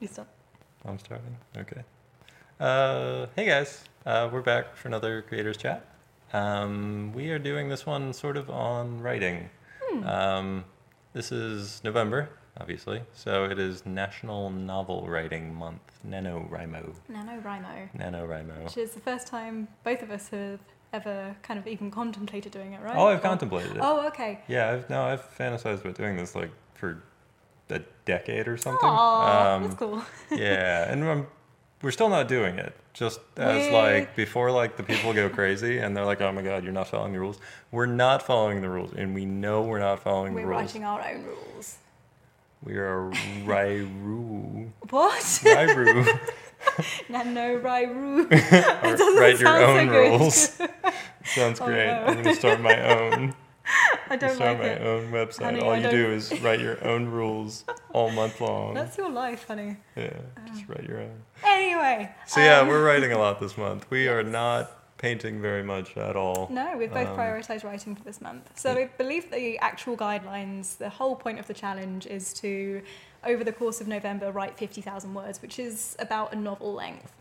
[0.00, 0.28] You stop.
[0.84, 1.36] I'm starting.
[1.56, 1.82] Okay.
[2.60, 5.84] Uh, hey guys, uh, we're back for another creators chat.
[6.32, 9.48] Um, we are doing this one sort of on writing.
[10.04, 10.64] Um,
[11.14, 12.28] this is November,
[12.60, 15.80] obviously, so it is National Novel Writing Month.
[16.06, 16.94] NaNoWriMo.
[17.10, 17.90] NaNoWriMo.
[17.98, 18.64] NaNoWriMo.
[18.64, 20.60] Which is the first time both of us have
[20.92, 22.96] ever kind of even contemplated doing it, right?
[22.96, 23.78] Oh, I've Or- contemplated it.
[23.82, 24.40] Oh, okay.
[24.46, 27.02] Yeah, I've no, I've fantasized about doing this like for
[27.70, 28.88] a decade or something.
[28.88, 30.02] Aw, Um, that's cool.
[30.30, 31.26] yeah, and I'm,
[31.82, 32.74] we're still not doing it.
[32.94, 36.42] Just as We- like before, like the people go crazy and they're like, "Oh my
[36.42, 37.38] God, you're not following the rules."
[37.70, 40.48] We're not following the rules, and we know we're not following the rules.
[40.48, 40.74] We're the rules.
[40.74, 41.76] writing our own rules.
[42.64, 43.08] We are
[43.46, 45.22] Rairu, What?
[45.22, 46.08] Rairu,
[48.82, 50.60] or doesn't write your sound so own rules.
[51.24, 51.86] Sounds Oh, great.
[51.86, 52.04] no.
[52.06, 52.76] I'm gonna start my
[53.12, 53.34] own.
[54.10, 54.82] I don't start like my it.
[54.82, 55.42] own website.
[55.44, 58.74] Honey, All I you don't- do is write your own rules all month long.
[58.74, 59.76] That's your life, honey.
[59.96, 60.10] yeah,
[60.46, 61.22] just write your own.
[61.44, 62.10] Anyway.
[62.26, 63.86] So yeah, um, we're writing a lot this month.
[63.90, 66.48] We are not painting very much at all.
[66.50, 68.50] No, we've both Um, prioritised writing for this month.
[68.58, 72.82] So I believe the actual guidelines, the whole point of the challenge is to,
[73.22, 77.12] over the course of November, write 50,000 words, which is about a novel length.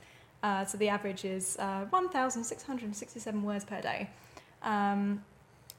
[0.42, 4.10] Uh, so the average is uh, 1,667 words per day.
[4.64, 5.24] Um,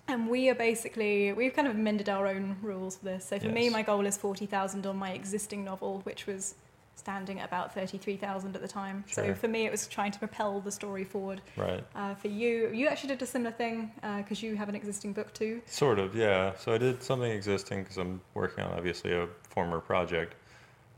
[0.09, 3.27] and we are basically, we've kind of amended our own rules for this.
[3.27, 6.55] So for me, my goal is 40,000 on my existing novel, which was
[6.97, 9.05] standing at about 33,000 at the time.
[9.09, 11.41] So for me, it was trying to propel the story forward.
[11.57, 11.85] Right.
[11.95, 15.33] Uh, for you, you actually did a similar thing because you have an existing book
[15.33, 15.63] too.
[15.67, 16.53] Sort of, yeah.
[16.57, 20.35] So I did something existing because I'm working on obviously a former project,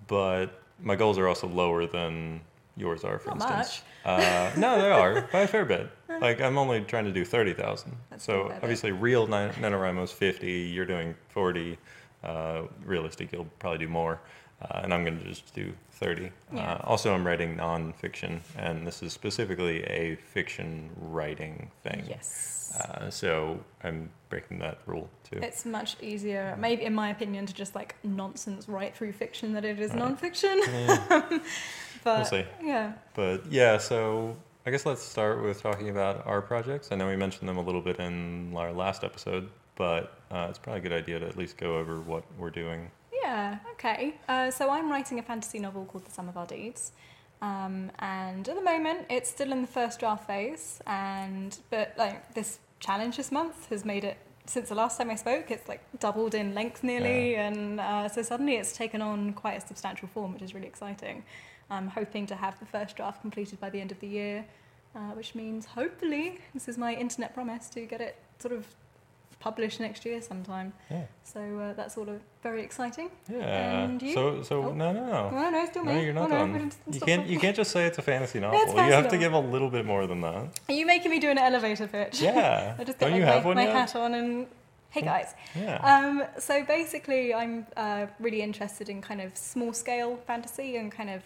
[0.07, 2.41] but my goals are also lower than
[2.77, 3.83] yours are, for Not instance.
[4.05, 5.91] Uh, no, they are by a fair bit.
[6.21, 7.97] Like I'm only trying to do thirty thousand.
[8.11, 10.53] That's still a So obviously, real Nan- NaNoWriMo's fifty.
[10.63, 11.79] You're doing forty.
[12.23, 14.21] Uh, realistic, you'll probably do more,
[14.61, 16.31] uh, and I'm going to just do thirty.
[16.53, 16.75] Yeah.
[16.75, 22.05] Uh, also, I'm writing nonfiction, and this is specifically a fiction writing thing.
[22.07, 22.77] Yes.
[22.79, 25.39] Uh, so I'm breaking that rule too.
[25.43, 29.65] It's much easier, maybe in my opinion, to just like nonsense write through fiction than
[29.65, 29.99] it is Right.
[29.99, 30.61] non-fiction.
[30.69, 31.07] Yeah,
[32.05, 32.45] but we'll see.
[32.63, 36.93] yeah, But yeah, so I guess let's start with talking about our projects.
[36.93, 40.59] I know we mentioned them a little bit in our last episode, but uh, it's
[40.59, 42.91] probably a good idea to at least go over what we're doing.
[43.23, 44.17] yeah, okay.
[44.29, 46.93] Uh, so I'm writing a fantasy novel called The Sum of Our Deeds.
[47.41, 50.83] Um, and at the moment, it's still in the first draft phase.
[50.87, 55.15] And but like this challenge this month has made it since the last time I
[55.15, 59.63] spoke, it's like doubled in length nearly, and uh, so suddenly it's taken on quite
[59.63, 61.23] a substantial form, which is really exciting.
[61.71, 64.45] I'm hoping to have the first draft completed by the end of the year,
[64.95, 68.67] uh, which means hopefully this is my internet promise to get it sort of
[69.39, 70.73] published next year sometime.
[70.91, 71.05] Yeah.
[71.23, 73.09] So uh, that's all of very exciting.
[73.31, 73.85] Yeah.
[73.85, 74.13] And you?
[74.15, 74.73] So so Oh.
[74.73, 75.31] no no no.
[75.31, 75.95] No, no, still me.
[75.95, 76.53] No, you're not oh, done.
[76.53, 78.59] didn't- You can't you can't just say it's a fantasy novel.
[78.61, 80.59] It's you fantasy have to give a little bit more than that.
[80.69, 82.21] Are you making me do an elevator pitch?
[82.21, 82.75] Yeah.
[82.79, 83.75] I just Don't got you like, have my, one my yet?
[83.77, 84.47] hat on and
[84.91, 85.35] hey guys.
[85.55, 85.77] Yeah.
[85.93, 91.09] Um, so basically, I'm uh, really interested in kind of small scale fantasy and kind
[91.11, 91.23] of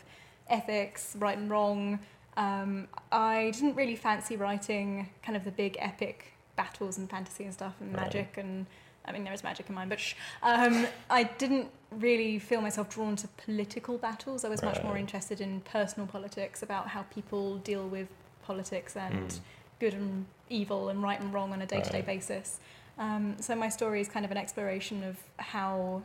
[0.49, 1.99] ethics, right and wrong.
[2.37, 7.53] Um, I didn't really fancy writing kind of the big epic battles and fantasy and
[7.53, 8.03] stuff and Right.
[8.03, 8.67] magic and
[9.07, 10.15] I mean there is magic in mine, but shh.
[10.43, 14.45] Um, I didn't really feel myself drawn to political battles.
[14.45, 18.09] I was much more interested in personal politics about how people deal with
[18.43, 19.41] politics and Mm.
[19.79, 22.07] good and evil and right and wrong on a day to day Right.
[22.07, 22.61] basis.
[22.99, 26.03] Um, so my story is kind of an exploration of how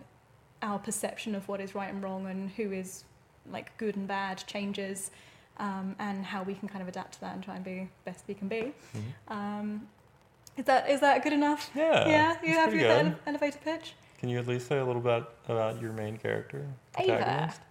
[0.62, 3.06] our perception of what is right and wrong and who is
[3.52, 5.12] like good and bad changes,
[5.58, 8.24] um, and how we can kind of adapt to that and try and be best
[8.28, 8.74] we can be.
[8.96, 9.02] Mhm.
[9.36, 9.88] Um,
[10.58, 11.70] is that is that good enough?
[11.76, 12.08] Yeah.
[12.08, 13.94] yeah, you it's happy pretty with that ele- elevator pitch?
[14.20, 16.66] Can you at least say a little bit about your main character?
[16.98, 17.08] Ava.
[17.18, 17.62] protagonist?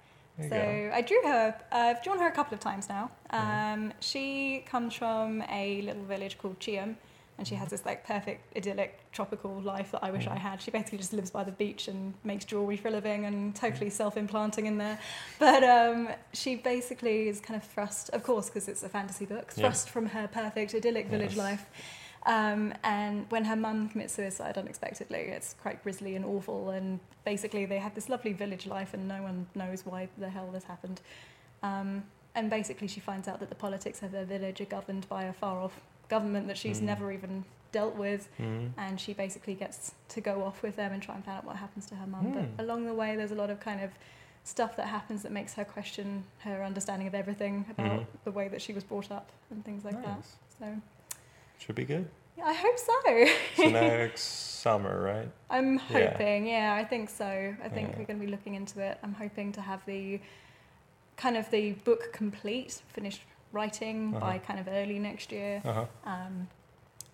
[0.41, 0.91] So go.
[0.95, 1.55] I drew her.
[1.73, 3.11] Uh, I've drawn her a couple of times now.
[3.33, 3.39] Mhm.
[3.39, 6.95] Um, she comes from a little village called Chiam,
[7.39, 10.39] and she has this like perfect idyllic tropical life that I wish I Mhm.
[10.39, 10.61] had.
[10.63, 13.59] She basically just lives by the beach and makes jewelry for a living and Mm.
[13.61, 14.99] totally self-implanting in there.
[15.39, 19.53] But um, she basically is kind of thrust, of course, because it's a fantasy book,
[19.57, 19.63] Yeah.
[19.63, 21.39] thrust from her perfect idyllic village Yes.
[21.39, 21.67] life.
[22.27, 26.71] Um, and when her mum commits suicide unexpectedly, it's quite grisly and awful.
[26.71, 30.51] And basically, they had this lovely village life, and no one knows why the hell
[30.51, 31.01] this happened.
[31.63, 32.05] Um,
[32.35, 35.33] and basically, she finds out that the politics of their village are governed by a
[35.33, 36.85] far off government that she's Mm.
[36.85, 38.29] never even dealt with.
[38.39, 38.71] Mhm.
[38.79, 41.57] And she basically gets to go off with them and try and find out what
[41.57, 42.27] happens to her mum.
[42.33, 42.57] Mm.
[42.57, 43.91] But along the way, there's a lot of kind of
[44.45, 48.07] stuff that happens that makes her question her understanding of everything about Mhm.
[48.25, 50.17] the way that she was brought up and things like that.
[50.17, 50.37] Nice.
[50.59, 50.77] So
[51.59, 52.09] Should be good.
[52.39, 53.27] yeah, I hope so.
[53.57, 55.29] So next summer, right?
[55.51, 56.11] I'm Yeah.
[56.11, 57.55] hoping, yeah, I think so.
[57.63, 57.99] I think Yeah.
[57.99, 58.97] we're going to be looking into it.
[59.03, 60.21] I'm hoping to have the
[61.17, 63.23] kind of the book complete, finished
[63.53, 64.21] writing Uh-huh.
[64.27, 65.63] by kind of early next year.
[65.65, 65.85] Uh huh.
[66.05, 66.49] Um,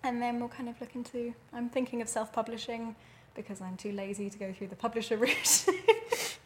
[0.03, 2.95] and then we'll kind of look into, I'm thinking of self publishing
[3.35, 5.65] because I'm too lazy to go through the publisher route.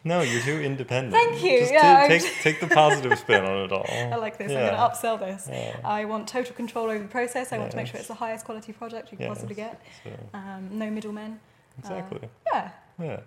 [0.06, 1.14] No, you're too independent.
[1.14, 3.86] Thank you, Just yeah, ta- take just- take the positive spin on it all.
[3.90, 4.60] I like this, Yeah.
[4.60, 5.48] I'm going to upsell this.
[5.52, 5.76] Yeah.
[5.84, 7.52] I want total control over the process.
[7.52, 9.82] I want to make sure it's the highest quality project you can possibly get.
[10.06, 11.40] So, Um, no middlemen.
[11.78, 12.30] exactly.
[12.54, 12.72] Yeah.
[12.98, 13.20] yeah,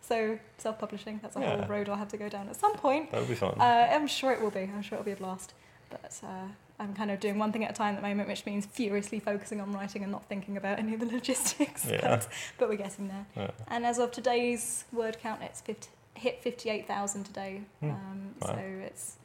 [0.00, 1.56] So self publishing, that's a Yeah.
[1.56, 3.10] whole road I'll have to go down at some point.
[3.10, 3.54] that would be fun.
[3.60, 4.60] Uh, I'm sure it will be.
[4.60, 5.54] I'm sure it'll be a blast.
[5.90, 6.46] But uh,
[6.78, 9.20] I'm kind of doing one thing at a time at the moment, which means furiously
[9.20, 11.84] focusing on writing and not thinking about any of the logistics.
[11.86, 12.00] Yeah.
[12.00, 12.28] But,
[12.58, 13.26] but we're getting there.
[13.36, 13.50] Yeah.
[13.68, 17.62] And as of today's word count, it's 50, hit 58,000 today.
[17.80, 17.90] Hmm.
[17.90, 18.54] Um, Wow.
[18.54, 19.16] So it's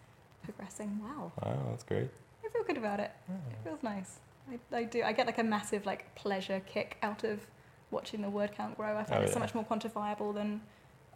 [0.43, 1.31] progressing well.
[1.41, 2.09] Wow, that's great.
[2.45, 3.11] I feel good about it.
[3.29, 3.35] Yeah.
[3.35, 4.19] It feels nice.
[4.51, 5.01] I, I do.
[5.03, 7.39] I get like a massive like pleasure kick out of
[7.91, 8.97] watching the word count grow.
[8.97, 10.61] I find Oh, it's so much more quantifiable than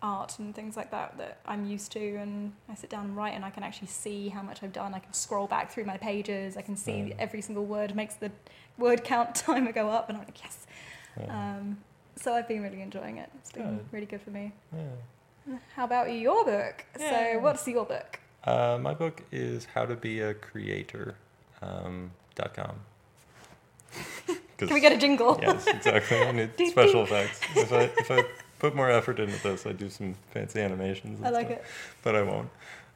[0.02, 2.16] art and things like that that I'm used to.
[2.16, 4.94] And I sit down and write, and I can actually see how much I've done.
[4.94, 6.58] I can scroll back through my pages.
[6.58, 7.16] I can see Right.
[7.20, 8.32] every single word makes the
[8.78, 10.66] word count timer go up, and I'm like yes.
[11.20, 11.56] Yeah.
[11.58, 11.78] Um,
[12.16, 13.30] so I've been really enjoying it.
[13.40, 13.86] It's been Good.
[13.92, 14.54] really good for me.
[14.74, 15.58] yeah.
[15.76, 16.86] How about your book?
[17.00, 17.34] Yeah.
[17.34, 18.20] So what's your book?
[18.44, 21.16] Uh, my book is How to Be a Creator.
[21.62, 22.80] Um, dot com.
[24.58, 25.40] Can we get a jingle?
[25.42, 26.18] yes, exactly.
[26.22, 27.40] I need special effects.
[27.56, 28.24] If I if I
[28.60, 31.20] put more effort into this, I do some fancy animations.
[31.24, 31.66] I like stuff, it.
[32.04, 32.50] but I won't.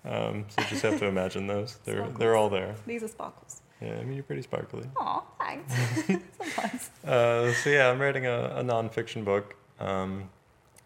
[0.05, 1.77] Um, so you just have to imagine those.
[1.85, 2.17] They're Sparkles.
[2.19, 2.75] they're all there.
[2.85, 3.61] These are sparkles.
[3.81, 4.83] Yeah, I mean you're pretty sparkly.
[4.97, 5.73] Aw, thanks.
[6.37, 6.89] Sometimes.
[7.05, 10.29] Uh, so yeah, I'm writing a, a nonfiction book, um,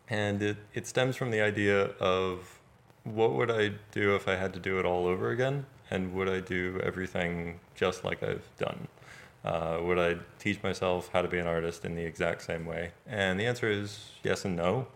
[0.09, 2.59] and it, it stems from the idea of
[3.03, 6.30] what would I do if I had to do it all over again, and would
[6.30, 8.88] I do everything just like I've done?
[9.47, 12.91] Uh, would I teach myself how to be an artist in the exact same way?
[13.07, 14.88] And the answer is yes and no.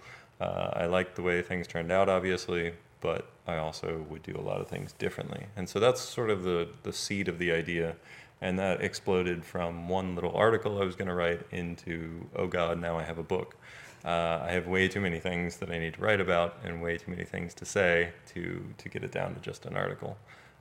[0.42, 4.42] Uh, I like the way things turned out, obviously, but I also would do a
[4.42, 5.45] lot of things differently.
[5.56, 7.95] And so that's sort of the, the seed of the idea.
[8.42, 12.77] And that exploded from one little article I was going to write into, oh God,
[12.77, 13.56] now I have a book.
[14.03, 16.98] Uh, I have way too many things that I need to write about and way
[16.98, 20.18] too many things to say to, to get it down to just an article.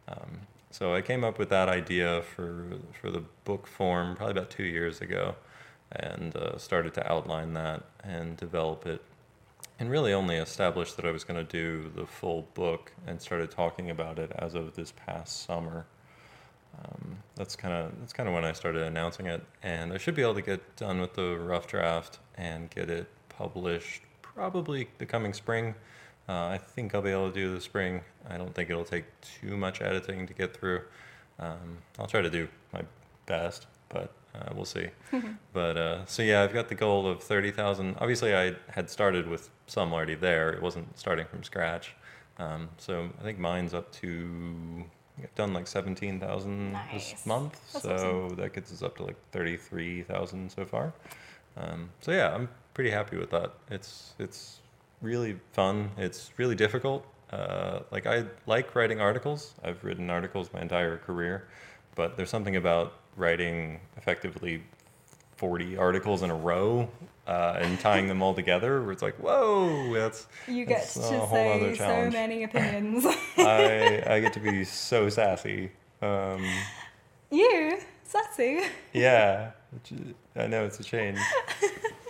[0.06, 2.64] Um, so I came up with that idea for,
[3.00, 5.34] for the book form probably about two years ago
[5.92, 9.02] and uh, started to outline that and develop it
[9.80, 13.50] and really only established that I was going to do the full book and started
[13.50, 15.86] talking about it as of this past summer.
[16.78, 20.14] Um, that's kind of that's kind of when I started announcing it, and I should
[20.14, 25.06] be able to get done with the rough draft and get it published probably the
[25.06, 25.74] coming spring.
[26.30, 28.02] Uh, I think I'll be able to do the spring.
[28.28, 30.82] I don't think it'll take too much editing to get through.
[31.40, 32.82] Um, I'll try to do my
[33.26, 34.90] best, but uh, we'll see.
[35.52, 37.96] but uh, so yeah, I've got the goal of thirty thousand.
[37.98, 40.50] Obviously, I had started with some already there.
[40.50, 41.96] It wasn't starting from scratch.
[42.38, 44.84] Um, so I think mine's up to
[45.20, 47.12] I've done like seventeen thousand Nice.
[47.12, 47.58] this month.
[47.72, 50.92] That's so that gets us up to like thirty-three thousand so far.
[51.56, 53.52] Um, so yeah, I'm pretty happy with that.
[53.68, 54.60] It's it's
[55.00, 55.90] really fun.
[55.96, 57.06] It's really difficult.
[57.30, 59.54] Uh, like I like writing articles.
[59.62, 61.46] I've written articles my entire career,
[61.94, 64.62] but there's something about writing effectively
[65.36, 66.88] 40 articles in a row
[67.26, 71.16] uh, and tying them all together where it's like, whoa, that's You get It's to
[71.16, 73.06] a whole other say so many opinions.
[73.38, 75.70] I I get to be so sassy.
[76.02, 76.44] Um,
[77.30, 78.62] you, sassy.
[78.92, 79.52] yeah,
[80.36, 81.18] I know it's a change.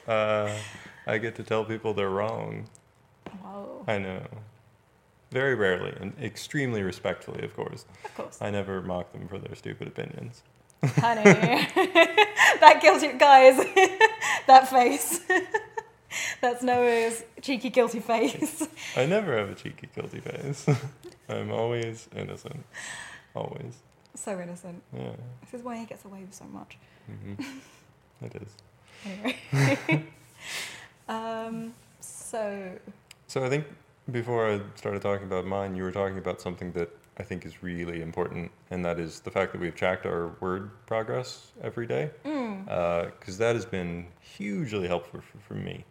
[0.09, 0.51] Uh,
[1.07, 2.69] I get to tell people they're wrong.
[3.43, 4.23] Whoa, I know.
[5.31, 7.85] Very rarely and extremely respectfully, of course.
[8.05, 8.39] of course.
[8.41, 10.43] I never mock them for their stupid opinions.
[10.83, 11.23] Honey.
[12.61, 13.57] that guilty, guys,
[14.47, 15.21] that face.
[16.41, 18.67] That's Noah's cheeky, guilty face.
[18.97, 20.67] I never have a cheeky, guilty face.
[21.29, 22.65] I'm always innocent.
[23.37, 23.77] Always.
[24.17, 24.83] so innocent.
[24.93, 25.13] Yeah.
[25.43, 26.77] This is why he gets away with so much.
[27.07, 27.35] hmm
[28.25, 28.49] It is.
[29.07, 30.07] Anyway.
[31.09, 32.73] um, so,
[33.31, 33.65] So I think
[34.11, 37.63] before I started talking about mine, you were talking about something that I think is
[37.63, 42.11] really important, and that is the fact that we've tracked our word progress every day,
[42.25, 42.65] mm,
[43.21, 45.85] because that has been hugely helpful for, for me.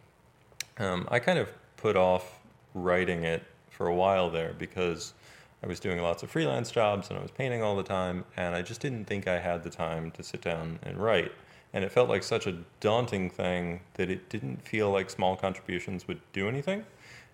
[0.76, 2.40] Um, I kind of put off
[2.74, 5.14] writing it for a while there because
[5.62, 8.54] I was doing lots of freelance jobs and I was painting all the time, and
[8.54, 11.32] I just didn't think I had the time to sit down and write.
[11.72, 16.06] And it felt like such a daunting thing that it didn't feel like small contributions
[16.06, 16.84] would do anything.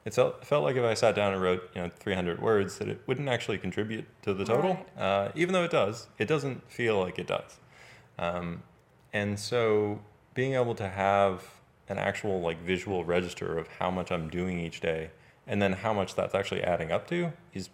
[0.07, 2.89] It felt, felt like if I sat down and wrote, you know, 300 words, that
[2.89, 4.79] it wouldn't actually contribute to the total.
[4.97, 7.59] Uh, even though it does, it doesn't feel like it does.
[8.19, 8.63] Um,
[9.13, 9.99] and so
[10.33, 11.43] being able to have
[11.89, 15.11] an actual like visual register of how much I'm doing each day
[15.47, 17.69] and then how much that's actually adding up to is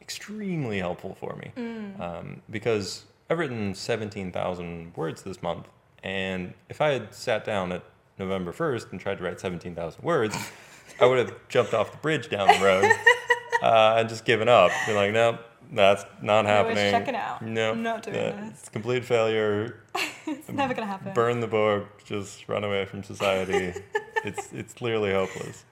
[0.00, 2.00] extremely helpful for me Mm.
[2.00, 5.66] um, because I've written 17,000 words this month.
[6.02, 7.82] And if I had sat down at
[8.18, 10.36] November 1st and tried to write 17,000 words,
[11.00, 12.84] I would have jumped off the bridge down the road
[13.62, 14.70] uh, and just given up.
[14.86, 15.40] Been like, nope,
[15.72, 16.90] that's not I was happening.
[16.92, 17.42] checking out.
[17.42, 18.60] No, I'm not doing this.
[18.60, 19.80] It's complete failure.
[20.26, 21.12] It's never gonna happen.
[21.12, 22.02] Burn the book.
[22.02, 23.74] Just run away from society.
[24.24, 25.66] it's it's clearly hopeless.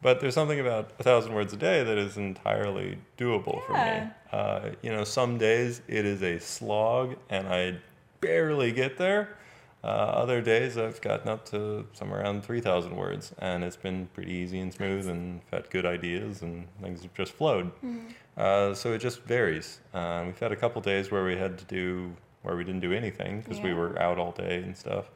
[0.00, 4.10] But there's something about a thousand words a day that is entirely doable for me.
[4.30, 7.78] Uh, you know, some days it is a slog, and I
[8.20, 9.36] barely get there.
[9.82, 14.32] Uh, other days I've gotten up to somewhere around 3,000 words, and it's been pretty
[14.32, 17.70] easy and smooth, and I've had good ideas, and things have just flowed.
[17.82, 18.12] Mm.
[18.36, 19.80] Uh, so it just varies.
[19.94, 22.92] Uh, we've had a couple days where we had to do where we didn't do
[22.92, 25.10] anything because we were out all day and stuff,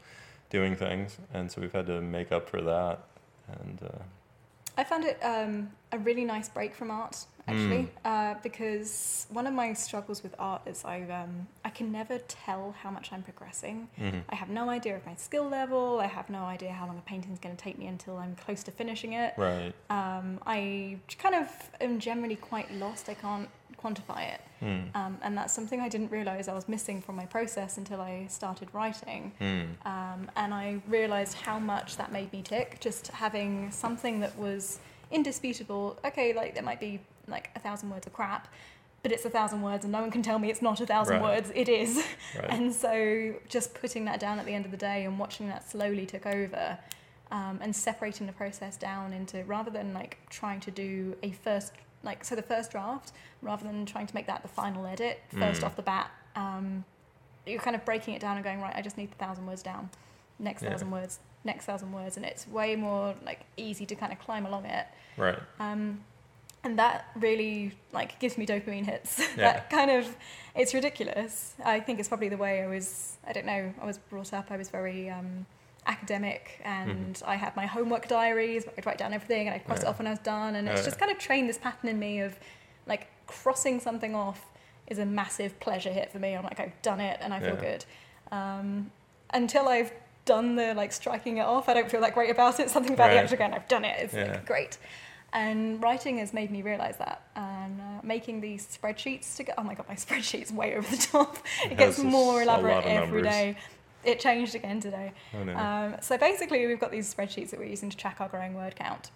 [0.51, 3.01] doing things, and so we've had to make up for that.
[3.61, 3.99] And uh,
[4.79, 8.35] I found it um, a really nice break from art, actually, Mm.
[8.35, 12.91] uh, because one of my struggles with art is I um, can never tell how
[12.91, 13.89] much I'm progressing.
[13.99, 14.23] mhm.
[14.29, 16.01] I have no idea of my skill level.
[16.01, 18.63] I have no idea how long a painting's going to take me until I'm close
[18.65, 19.35] to finishing it.
[19.37, 21.49] right, Um, I kind of
[21.81, 23.09] am generally quite lost.
[23.09, 23.49] I can't
[23.83, 24.41] quantify it.
[24.63, 24.97] mm.
[24.97, 28.27] Um, and that's something I didn't realize I was missing from my process until I
[28.29, 29.33] started writing.
[29.41, 29.67] Mm.
[29.85, 34.79] Um, and I realized how much that made me tick, just having something that was
[35.11, 35.99] indisputable.
[36.05, 38.49] Okay, like there might be like a thousand words of crap,
[39.05, 41.21] but it's a thousand words and no one can tell me it's not a thousand
[41.21, 41.37] Right.
[41.37, 41.53] words.
[41.55, 42.03] It is.
[42.37, 42.51] right.
[42.51, 45.69] And so just putting that down at the end of the day and watching that
[45.71, 46.79] slowly took over
[47.31, 51.73] um, and separating the process down into rather than like trying to do a first
[52.03, 55.61] like so the first draft rather than trying to make that the final edit first
[55.63, 55.67] Mm.
[55.67, 56.85] off the bat um,
[57.47, 59.63] you're kind of breaking it down and going right i just need the thousand words
[59.63, 59.89] down
[60.39, 60.71] next Yeah.
[60.71, 64.47] thousand words next thousand words and it's way more like easy to kind of climb
[64.47, 64.87] along it
[65.19, 65.39] right.
[65.61, 66.03] um,
[66.65, 69.19] and that really like gives me dopamine hits.
[69.37, 69.53] Yeah.
[69.53, 70.17] that kind of
[70.57, 71.55] it's ridiculous.
[71.65, 73.17] I think it's probably the way I was.
[73.27, 73.73] I don't know.
[73.81, 74.51] I was brought up.
[74.51, 75.47] I was very um,
[75.87, 78.65] academic, and I had my homework diaries.
[78.79, 79.91] I'd write down everything, and I'd cross it Mm-hmm.
[79.91, 80.55] Off when I was done.
[80.57, 80.85] And it's Yeah.
[80.87, 82.39] just kind of trained this pattern in me of
[82.87, 84.45] like crossing something off
[84.87, 86.35] is a massive pleasure hit for me.
[86.37, 87.61] I'm like I've done it, and I feel Yeah.
[87.61, 87.85] good.
[88.31, 88.91] Um,
[89.33, 89.93] until I've
[90.25, 92.71] done the like striking it off, I don't feel that great about it.
[92.77, 93.23] Something about the Right.
[93.23, 93.97] extra going, I've done it.
[94.01, 94.25] It's Yeah.
[94.33, 94.79] like great.
[95.35, 97.23] And writing has made me realize that.
[97.35, 101.03] And uh, making these spreadsheets to go, oh my god, my spreadsheet's way over the
[101.03, 101.37] top.
[101.65, 103.33] It gets more s- a lot elaborate every numbers.
[103.33, 103.57] day.
[104.05, 105.13] It changed again today.
[105.35, 105.57] Oh, no.
[105.57, 108.77] Um, so basically, we've got these spreadsheets that we're using to track our growing word
[108.77, 109.11] count.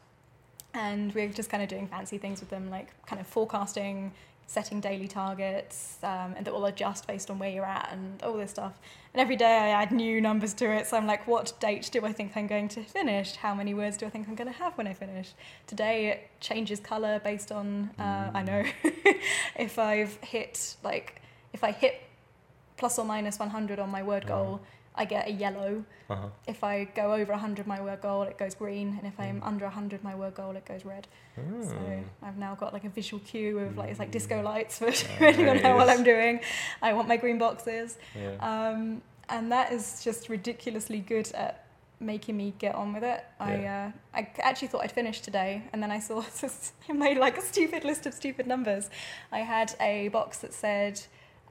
[0.75, 4.13] And we're just kind of doing fancy things with them, like kind of forecasting,
[4.49, 8.33] setting daily targets, um, and that will adjust based on where you're at and all
[8.33, 8.81] this stuff.
[9.13, 10.87] And every day I add new numbers to it.
[10.87, 13.37] So I'm like, what date do I think I'm going to finish?
[13.37, 15.35] How many words do I think I'm going to have when I finish?
[15.67, 18.65] Today it changes color based on, uh, I know,
[19.57, 21.21] if I've hit, like,
[21.53, 22.03] if I hit
[22.79, 24.63] plus or minus 100 on my word goal,
[24.99, 25.85] I get a yellow.
[26.11, 26.29] uh-huh.
[26.47, 29.47] If I go over 100 my word goal, it goes green, and if I'm Mm.
[29.47, 31.07] under 100 my word goal, it goes red.
[31.37, 32.05] So Oh.
[32.27, 34.45] I've now got like a visual cue of like it's like disco Mm.
[34.45, 36.41] lights for depending on how well I'm doing.
[36.83, 38.35] I want my green boxes, Yeah.
[38.51, 41.65] um, and that is just ridiculously good at
[42.01, 43.25] making me get on with it.
[43.39, 47.19] I uh, I actually thought I'd finished today, and then I saw this, I made
[47.19, 48.89] like a stupid list of stupid numbers.
[49.31, 50.95] I had a box that said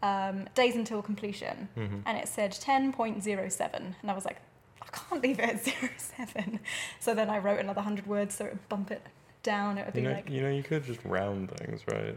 [0.04, 2.01] um, days until completion, Mhm.
[2.06, 4.38] and it said 10.07 and i was like
[4.82, 5.66] i can't leave it at
[6.00, 6.60] 07
[7.00, 9.01] so then i wrote another 100 words so it would bump it
[9.44, 12.16] down it would You be know, like you know, you could just round things, right?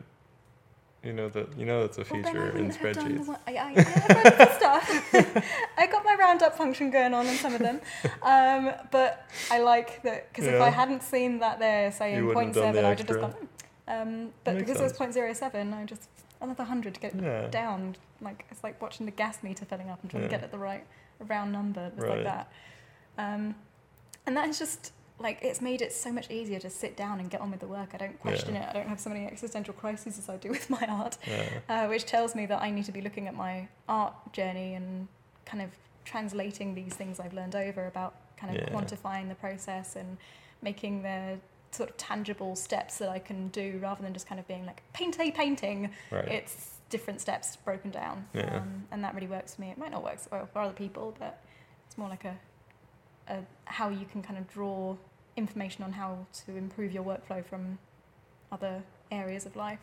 [1.02, 3.26] You know that you know that's a well, feature in done the spreadsheets.
[3.26, 5.14] one- I, I, I have loads of stuff.
[5.78, 7.80] I got my roundup function going on in some of them,
[8.22, 12.60] um, but I like that because if I hadn't seen that there saying point the
[12.60, 13.32] seven, I'd have just gone.
[13.32, 13.46] "Hmm."
[13.92, 14.98] Um, but Makes because it was sense.
[14.98, 16.06] point zero seven, I just
[16.40, 17.48] another hundred to get Yeah.
[17.48, 17.96] down.
[18.20, 20.58] Like it's like watching the gas meter filling up and trying to get at the
[20.58, 20.84] right
[21.20, 21.86] round number.
[21.86, 22.14] It was Right.
[22.16, 22.52] like that.
[23.18, 23.54] Um,
[24.26, 27.30] and that is just like it's made it so much easier to sit down and
[27.30, 27.90] get on with the work.
[27.92, 28.66] I don't question it.
[28.66, 31.44] I don't have so many existential crises as I do with my art, Yeah.
[31.68, 35.08] uh, which tells me that I need to be looking at my art journey and
[35.44, 35.70] kind of
[36.06, 38.70] translating these things I've learned over about kind of Yeah.
[38.74, 40.16] quantifying the process and
[40.62, 41.38] making the
[41.72, 44.82] sort of tangible steps that I can do rather than just kind of being like
[44.92, 46.26] paint a painting Right.
[46.28, 48.56] it's different steps broken down Yeah.
[48.56, 50.72] um, and that really works for me it might not work so well for other
[50.72, 51.40] people but
[51.86, 52.36] it's more like a,
[53.28, 54.96] a how you can kind of draw
[55.36, 57.78] information on how to improve your workflow from
[58.50, 59.78] other areas of life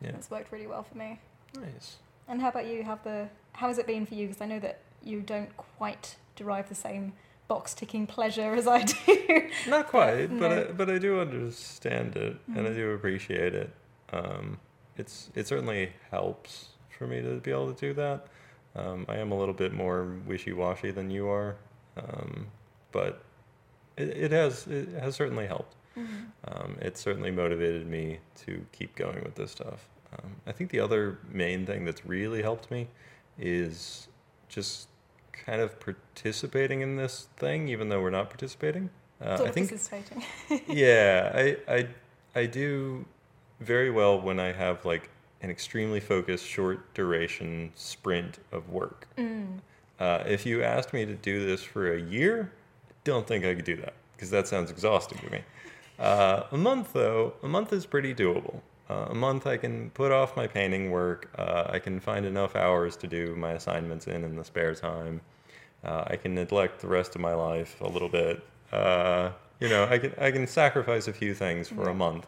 [0.00, 0.12] yeah.
[0.12, 1.18] that's worked really well for me
[1.58, 1.96] Nice.
[2.28, 4.60] and how about you have the how has it been for you because i know
[4.60, 7.12] that you don't quite derive the same
[7.48, 10.52] box ticking pleasure as i do Not quite, but.
[10.52, 12.74] I, but I do understand it and I Mhm.
[12.74, 13.70] do appreciate it.
[14.12, 14.58] Um,
[14.96, 18.26] it's it certainly helps for me to be able to do that.
[18.74, 21.56] Um, I am a little bit more wishy-washy than you are,
[21.96, 22.46] um,
[22.92, 23.22] but
[23.98, 25.74] it, it has it has certainly helped.
[25.96, 26.26] Mhm.
[26.48, 29.88] Um, it certainly motivated me to keep going with this stuff.
[30.12, 32.88] Um, I think the other main thing that's really helped me
[33.38, 34.08] is
[34.48, 34.88] just
[35.32, 38.90] kind of participating in this thing, even though we're not participating.
[39.20, 40.24] Uh, I think participating.
[40.68, 41.88] yeah, I, I,
[42.34, 43.04] I do
[43.60, 45.10] very well when I have like
[45.40, 49.08] an extremely focused, short duration sprint of work.
[49.18, 49.58] Mm.
[49.98, 52.52] Uh, if you asked me to do this for a year,
[52.88, 55.42] I don't think I could do that because that sounds exhausting to me.
[55.98, 58.60] Uh, a month, though, a month is pretty doable.
[58.92, 61.30] Uh, a month, I can put off my painting work.
[61.38, 65.20] Uh, I can find enough hours to do my assignments in in the spare time.
[65.84, 68.42] Uh, I can neglect the rest of my life a little bit.
[68.70, 69.30] Uh,
[69.60, 72.26] you know, I can I can sacrifice a few things for a month,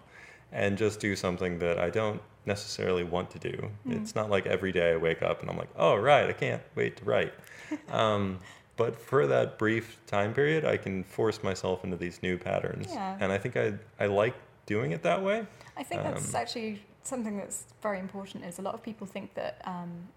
[0.53, 3.71] and just do something that I don't necessarily want to do.
[3.87, 4.01] Mm.
[4.01, 6.63] It's not like every day I wake up and I'm like, oh right, I can't
[6.75, 7.33] wait to write.
[7.91, 8.39] um,
[8.77, 13.17] but for that brief time period, I can force myself into these new patterns, Yeah.
[13.21, 14.35] and I think I I like
[14.67, 15.47] doing it that way.
[15.77, 18.45] I think that's Um, actually something that's very important.
[18.45, 20.09] Is a lot of people think that um,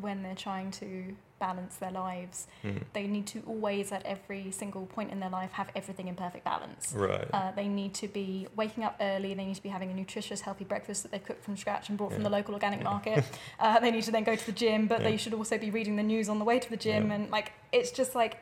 [0.00, 2.82] when they're trying to balance their lives, Mm.
[2.94, 6.44] they need to always, at every single point in their life, have everything in perfect
[6.44, 6.92] balance.
[6.94, 7.28] Right.
[7.32, 9.34] Uh, they need to be waking up early.
[9.34, 11.98] They need to be having a nutritious, healthy breakfast that they've cooked from scratch and
[11.98, 12.84] bought from the local organic Yeah.
[12.90, 13.24] market.
[13.60, 15.10] uh, they need to then go to the gym, but Yeah.
[15.10, 17.08] they should also be reading the news on the way to the gym.
[17.08, 17.14] Yeah.
[17.14, 18.38] And like, it's just like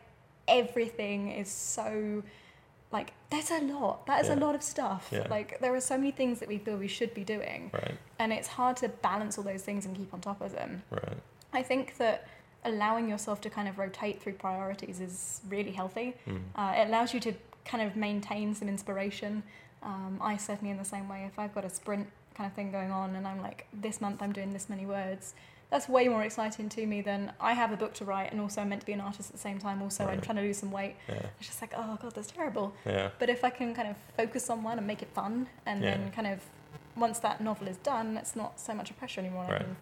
[0.48, 2.22] everything is so
[3.32, 4.06] there's a lot.
[4.06, 5.08] That is a lot of stuff.
[5.10, 5.26] Yeah.
[5.28, 7.96] Like there are so many things that we feel we should be doing, right.
[8.18, 10.82] and it's hard to balance all those things and keep on top of them.
[10.90, 11.18] Right.
[11.52, 12.28] I think that
[12.64, 16.14] allowing yourself to kind of rotate through priorities is really healthy.
[16.28, 16.40] Mm.
[16.54, 17.32] Uh, it allows you to
[17.64, 19.42] kind of maintain some inspiration.
[19.82, 21.24] Um, I certainly in the same way.
[21.26, 24.22] If I've got a sprint kind of thing going on, and I'm like, this month
[24.22, 25.34] I'm doing this many words,
[25.72, 28.60] that's way more exciting to me than I have a book to write, and also
[28.60, 29.82] I'm meant to be an artist at the same time.
[29.82, 30.94] Also, I'm trying to lose some weight.
[31.08, 31.14] Yeah.
[31.38, 32.74] It's just like, oh god, that's terrible.
[32.86, 33.08] Yeah.
[33.18, 35.96] But if I can kind of focus on one and make it fun, and Yeah.
[35.96, 36.40] then kind of
[36.94, 39.46] once that novel is done, it's not so much a pressure anymore.
[39.48, 39.76] I can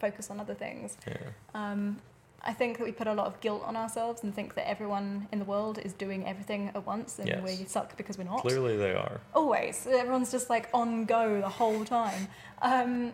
[0.00, 0.96] focus on other things.
[1.06, 1.16] Yeah.
[1.54, 1.98] Um,
[2.42, 5.26] I think that we put a lot of guilt on ourselves and think that everyone
[5.32, 7.42] in the world is doing everything at once and Yes.
[7.42, 8.40] we suck because we're not.
[8.42, 9.20] Clearly, they are.
[9.34, 9.86] Always.
[9.86, 12.28] Everyone's just like on go the whole time.
[12.62, 13.12] Um,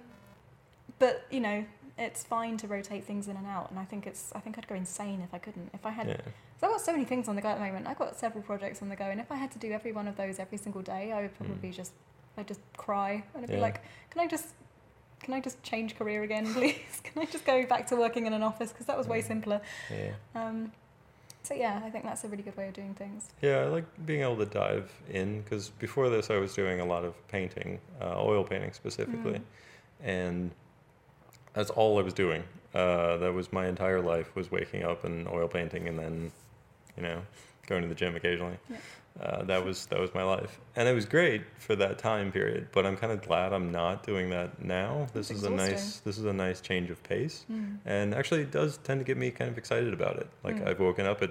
[0.98, 1.64] but, you know,
[1.98, 3.70] it's fine to rotate things in and out.
[3.70, 5.70] And I think it's, I think I'd go insane if I couldn't.
[5.74, 6.16] If I had, Yeah.
[6.62, 7.86] I've got so many things on the go at the moment.
[7.86, 9.04] I've got several projects on the go.
[9.04, 11.34] And if I had to do every one of those every single day, I would
[11.36, 11.92] probably just,
[12.38, 13.24] I'd just cry.
[13.34, 13.60] And I'd be Mm.
[13.60, 14.46] Like, can I just,
[15.20, 16.76] can I just change career again, please?
[17.04, 18.70] can I just go back to working in an office?
[18.70, 19.60] Because that was way simpler.
[19.90, 20.12] Yeah.
[20.34, 20.72] Um,
[21.44, 23.28] so yeah, I think that's a really good way of doing things.
[23.42, 26.84] Yeah, I like being able to dive in because before this, I was doing a
[26.84, 29.42] lot of painting, uh, oil painting specifically, Mm.
[30.04, 30.50] and
[31.54, 32.44] that's all I was doing.
[32.74, 36.32] Uh, that was my entire life was waking up and oil painting, and then,
[36.96, 37.20] you know,
[37.66, 38.56] going to the gym occasionally.
[38.70, 38.76] Yeah.
[39.20, 42.68] Uh, that was that was my life, and it was great for that time period.
[42.72, 45.06] But I'm kind of glad I'm not doing that now.
[45.12, 47.76] This It's is a nice this is a nice change of pace, Mm.
[47.84, 50.28] and actually it does tend to get me kind of excited about it.
[50.42, 50.66] Like Mm.
[50.66, 51.30] I've woken up at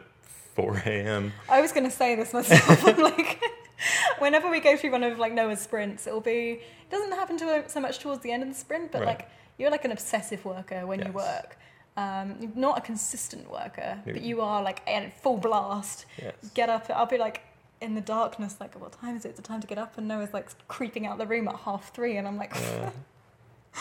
[0.56, 1.34] 4 a.m.
[1.50, 2.84] I was going to say this myself.
[3.00, 3.42] Like,
[4.20, 7.64] whenever we go through one of like Noah's sprints, it'll be it doesn't happen to
[7.68, 9.08] so much towards the end of the sprint, but Right.
[9.18, 9.30] like
[9.62, 11.56] you're like an obsessive worker when you work.
[11.96, 16.08] Um, you're not a consistent worker, but you are like at full blast.
[16.20, 16.34] Yes.
[16.56, 16.90] Get up.
[16.90, 17.42] I'll be like
[17.80, 19.30] in the darkness, like, what time is it?
[19.30, 21.94] It's the time to get up, and Noah's like creeping out the room at half
[21.94, 22.90] three, and I'm like, Yeah.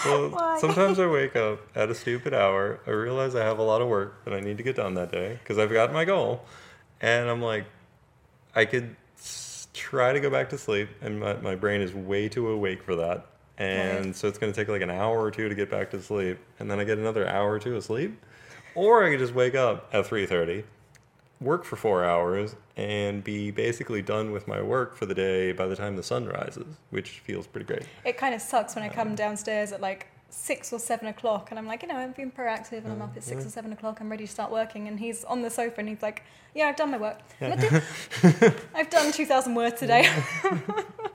[0.05, 0.59] Well, Why?
[0.61, 2.79] sometimes I wake up at a stupid hour.
[2.87, 5.11] I realize I have a lot of work that I need to get done that
[5.11, 6.45] day because I've got my goal.
[7.01, 7.65] And I'm like,
[8.55, 8.95] I could
[9.75, 12.95] try to go back to sleep, and my, my brain is way too awake for
[12.97, 13.27] that.
[13.61, 14.17] And Right.
[14.17, 16.39] so it's going to take like an hour or two to get back to sleep,
[16.59, 18.19] and then I get another hour or two of sleep.
[18.75, 20.65] Or I could just wake up at 3:30,
[21.41, 25.67] work for four hours, and be basically done with my work for the day by
[25.67, 27.83] the time the sun rises, which feels pretty great.
[28.05, 31.51] it kind of sucks when I come um, downstairs at like six or seven o'clock
[31.51, 33.49] and I'm like, you know, I'm being proactive and I'm up at six Yeah.
[33.49, 34.87] or seven o'clock, I'm ready to start working.
[34.87, 36.23] And he's on the sofa and he's like,
[36.55, 37.19] yeah, I've done my work.
[37.41, 37.81] Yeah.
[38.75, 40.09] I've done 2,000 words today.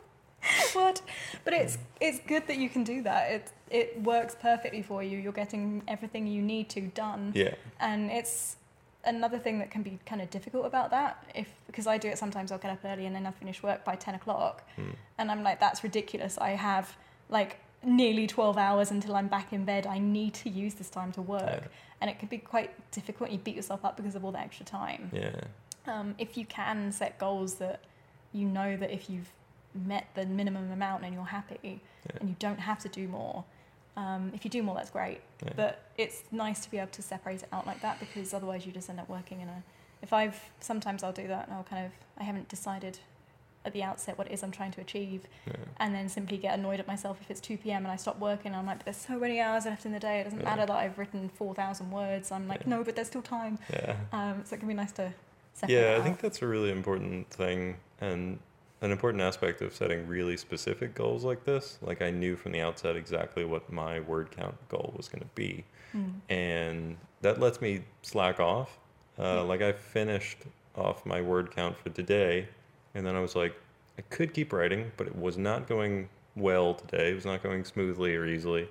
[0.73, 1.01] what?
[1.43, 3.31] But it's, it's good that you can do that.
[3.31, 5.17] It, it works perfectly for you.
[5.17, 7.31] You're getting everything you need to done.
[7.35, 7.55] Yeah.
[7.79, 8.57] And it's
[9.05, 11.23] another thing that can be kind of difficult about that.
[11.35, 13.83] If because I do it sometimes, I'll get up early and then I finish work
[13.83, 14.91] by ten o'clock, Hmm.
[15.17, 16.37] and I'm like, that's ridiculous.
[16.37, 16.95] I have
[17.29, 19.85] like nearly twelve hours until I'm back in bed.
[19.87, 21.67] I need to use this time to work, Yeah.
[22.01, 23.29] and it can be quite difficult.
[23.31, 25.09] You beat yourself up because of all the extra time.
[25.13, 25.41] Yeah.
[25.87, 27.81] Um, if you can set goals that
[28.33, 29.29] you know that if you've
[29.75, 32.17] met the minimum amount and you're happy Yeah.
[32.21, 33.43] and you don't have to do more,
[33.97, 35.21] Um, if you do more, that's great.
[35.43, 35.53] Yeah.
[35.55, 38.73] But it's nice to be able to separate it out like that because otherwise you
[38.73, 39.63] just end up working in a.
[40.01, 42.99] If I've sometimes I'll do that and I'll kind of I haven't decided
[43.63, 45.53] at the outset what it is I'm trying to achieve, Yeah.
[45.77, 47.83] and then simply get annoyed at myself if it's 2 p.m.
[47.85, 48.47] and I stop working.
[48.51, 50.19] And I'm like, there's so many hours left in the day.
[50.19, 52.31] It doesn't matter that I've written 4,000 words.
[52.33, 53.57] I'm like, no, but there's still time.
[53.71, 53.95] Yeah.
[54.11, 55.13] Um, so it can be nice to
[55.53, 55.73] separate.
[55.73, 58.39] Yeah, I think that's a really important thing and
[58.85, 61.77] an important aspect of setting really specific goals like this.
[61.81, 65.29] Like I knew from the outset exactly what my word count goal was going to
[65.35, 66.11] be, Mm.
[66.29, 68.77] and that lets me slack off.
[69.17, 69.39] Yeah.
[69.39, 70.39] Uh, like I finished
[70.75, 72.47] off my word count for today,
[72.93, 73.55] and then I was like,
[73.97, 77.11] I could keep writing, but it was not going well today.
[77.11, 78.67] It was not going smoothly or easily.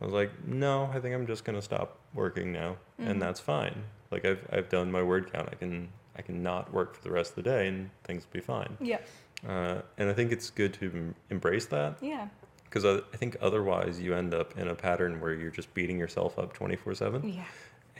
[0.00, 3.08] I was like, no, I think I'm just gonna stop working now, Mhm.
[3.10, 3.82] and that's fine.
[4.12, 5.48] Like I've I've done my word count.
[5.52, 8.32] I can I can not work for the rest of the day, and things will
[8.40, 8.76] be fine.
[8.80, 8.98] Yeah.
[9.46, 12.28] Uh, and I think it's good to em- embrace that Yeah.
[12.64, 15.98] because I, I think otherwise you end up in a pattern where you're just beating
[15.98, 17.44] yourself up 24 seven Yeah.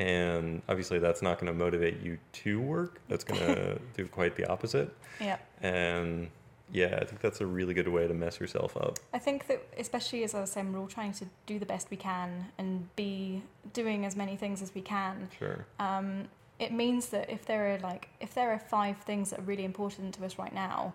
[0.04, 4.34] and obviously that's not going to motivate you to work that's going to do quite
[4.34, 5.36] the opposite Yeah.
[5.62, 6.28] and
[6.72, 9.62] yeah i think that's a really good way to mess yourself up I think that,
[9.78, 12.94] especially as I was saying, we're all trying to do the best we can and
[12.96, 15.28] be doing as many things as we can.
[15.38, 16.24] sure Um,
[16.58, 19.64] it means that if there are like if there are five things that are really
[19.64, 20.92] important to us right now,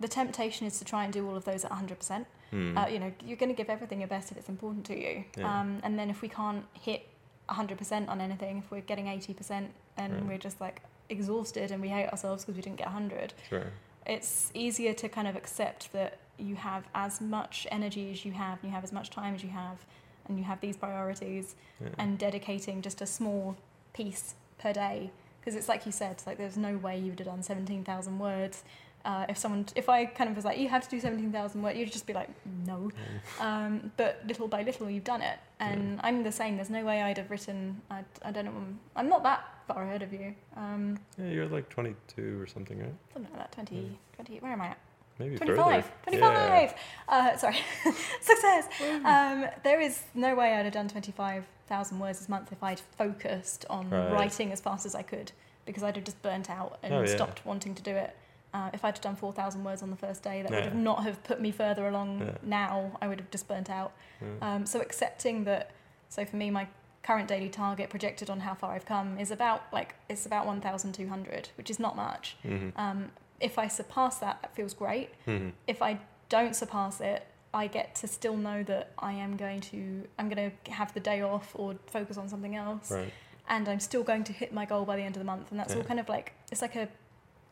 [0.00, 2.26] the temptation is to try and do all of those at 100%.
[2.50, 2.76] Hmm.
[2.76, 5.24] Uh, you know, you're going to give everything your best if it's important to you.
[5.36, 5.60] Yeah.
[5.60, 7.06] Um, and then if we can't hit
[7.48, 10.24] 100% on anything, if we're getting 80% and Right.
[10.26, 13.66] we're just like exhausted and we hate ourselves because we didn't get 100, sure
[14.06, 18.58] it's easier to kind of accept that you have as much energy as you have,
[18.62, 19.78] and you have as much time as you have,
[20.26, 21.88] and you have these priorities, yeah.
[21.98, 23.56] and dedicating just a small
[23.92, 25.10] piece per day.
[25.40, 28.64] Because it's like you said, like there's no way you would have done 17,000 words.
[29.04, 31.78] Uh, if someone, if I kind of was like, you have to do 17,000 words,
[31.78, 32.30] you'd just be like,
[32.66, 32.90] no.
[33.38, 35.38] Um, but little by little, you've done it.
[35.60, 36.56] And I'm the same.
[36.56, 38.52] There's no way I'd have written, I, I don't know,
[38.96, 40.34] I'm, not that far ahead of you.
[40.56, 43.90] Um, yeah you're like 22 or something right something like that, 20, Mm.
[44.16, 44.78] 20, where am I at?
[45.18, 46.74] maybe 25 further 25
[47.08, 47.56] uh, sorry
[48.20, 48.66] success
[49.04, 53.64] um, there is no way i'd have done 25000 words this month if i'd focused
[53.70, 54.10] on Right.
[54.12, 55.30] writing as fast as i could
[55.66, 57.06] because i'd have just burnt out and Oh, yeah.
[57.06, 58.16] stopped wanting to do it
[58.54, 60.56] uh, if i'd have done 4000 words on the first day that Yeah.
[60.58, 62.36] would have not have put me further along Yeah.
[62.42, 64.28] now i would have just burnt out yeah.
[64.54, 65.72] um, so accepting that
[66.08, 66.66] so for me my
[67.02, 71.48] current daily target projected on how far i've come is about like it's about 1200
[71.58, 72.72] which is not much Mhm.
[72.76, 75.52] um, if i surpass that that feels great Mhm.
[75.66, 75.98] if I
[76.30, 80.50] don't surpass it, I get to still know that I am going to I'm going
[80.50, 83.12] to have the day off or focus on something else, right
[83.46, 85.50] and I'm still going to hit my goal by the end of the month.
[85.50, 86.88] And that's all kind of like it's like a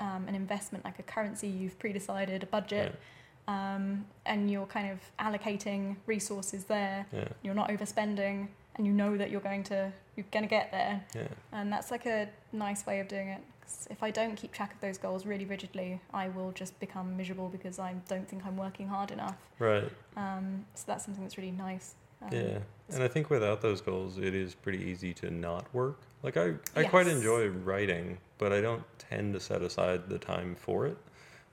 [0.05, 2.89] um, an investment, like a currency you've pre-decided, a budget,
[3.49, 7.07] um, and you're kind of allocating resources there.
[7.13, 8.37] yeah You're not overspending,
[8.77, 9.81] and you know that you're going to
[10.17, 10.95] you're going to get there.
[11.15, 13.41] yeah And that's like a nice way of doing it.
[13.63, 17.17] 'Cause if I don't keep track of those goals really rigidly, I will just become
[17.17, 19.37] miserable because I don't think I'm working hard enough.
[19.59, 21.95] right Um, so that's something that's really nice.
[22.23, 22.59] Um, yeah
[22.95, 26.47] and i think without those goals it is pretty easy to not work like i
[26.77, 28.07] i quite enjoy writing
[28.43, 30.97] but i don't tend to set aside the time for it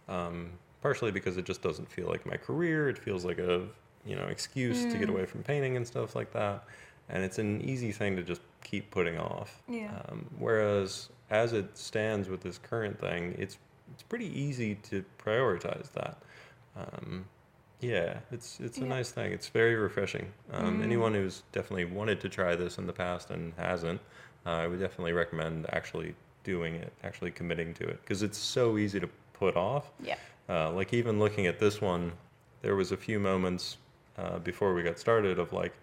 [0.08, 0.50] um,
[0.82, 3.68] partially because it just doesn't feel like my career it feels like a
[4.06, 5.14] you know excuse to get Mm.
[5.14, 6.64] away from painting and stuff like that
[7.10, 9.92] and it's an easy thing to just keep putting off Yeah.
[10.10, 13.58] um, whereas as it stands with this current thing it's
[13.94, 16.18] it's pretty easy to prioritize that
[16.76, 17.26] um,
[17.82, 18.96] yeah it's it's a Yeah.
[18.98, 20.84] nice thing it's very refreshing um, Mm.
[20.84, 24.02] anyone who's definitely wanted to try this in the past and hasn't
[24.46, 28.78] uh, i would definitely recommend actually doing it actually committing to it because it's so
[28.78, 30.16] easy to put off Yeah.
[30.50, 32.12] uh, like even looking at this one
[32.62, 33.78] there was a few moments
[34.18, 35.74] uh, before we got started of like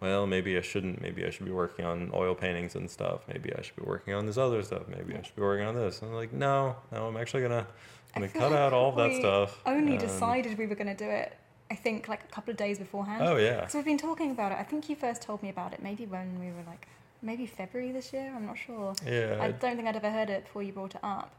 [0.00, 3.52] well maybe i shouldn't maybe i should be working on oil paintings and stuff maybe
[3.54, 6.00] i should be working on this other stuff maybe i should be working on this
[6.02, 7.66] and i'm like no no i'm actually gonna
[8.14, 11.36] gonna cut like out all that stuff Only and- decided we were to do it,
[11.70, 13.22] I think, like a couple of days beforehand.
[13.22, 14.58] oh yeah So we've been talking about it.
[14.58, 16.88] I think you first told me about it maybe when we were like,
[17.22, 18.32] maybe February this year.
[18.34, 18.94] I'm not sure.
[19.06, 21.32] yeah I don't think I'd ever heard it before you brought it up.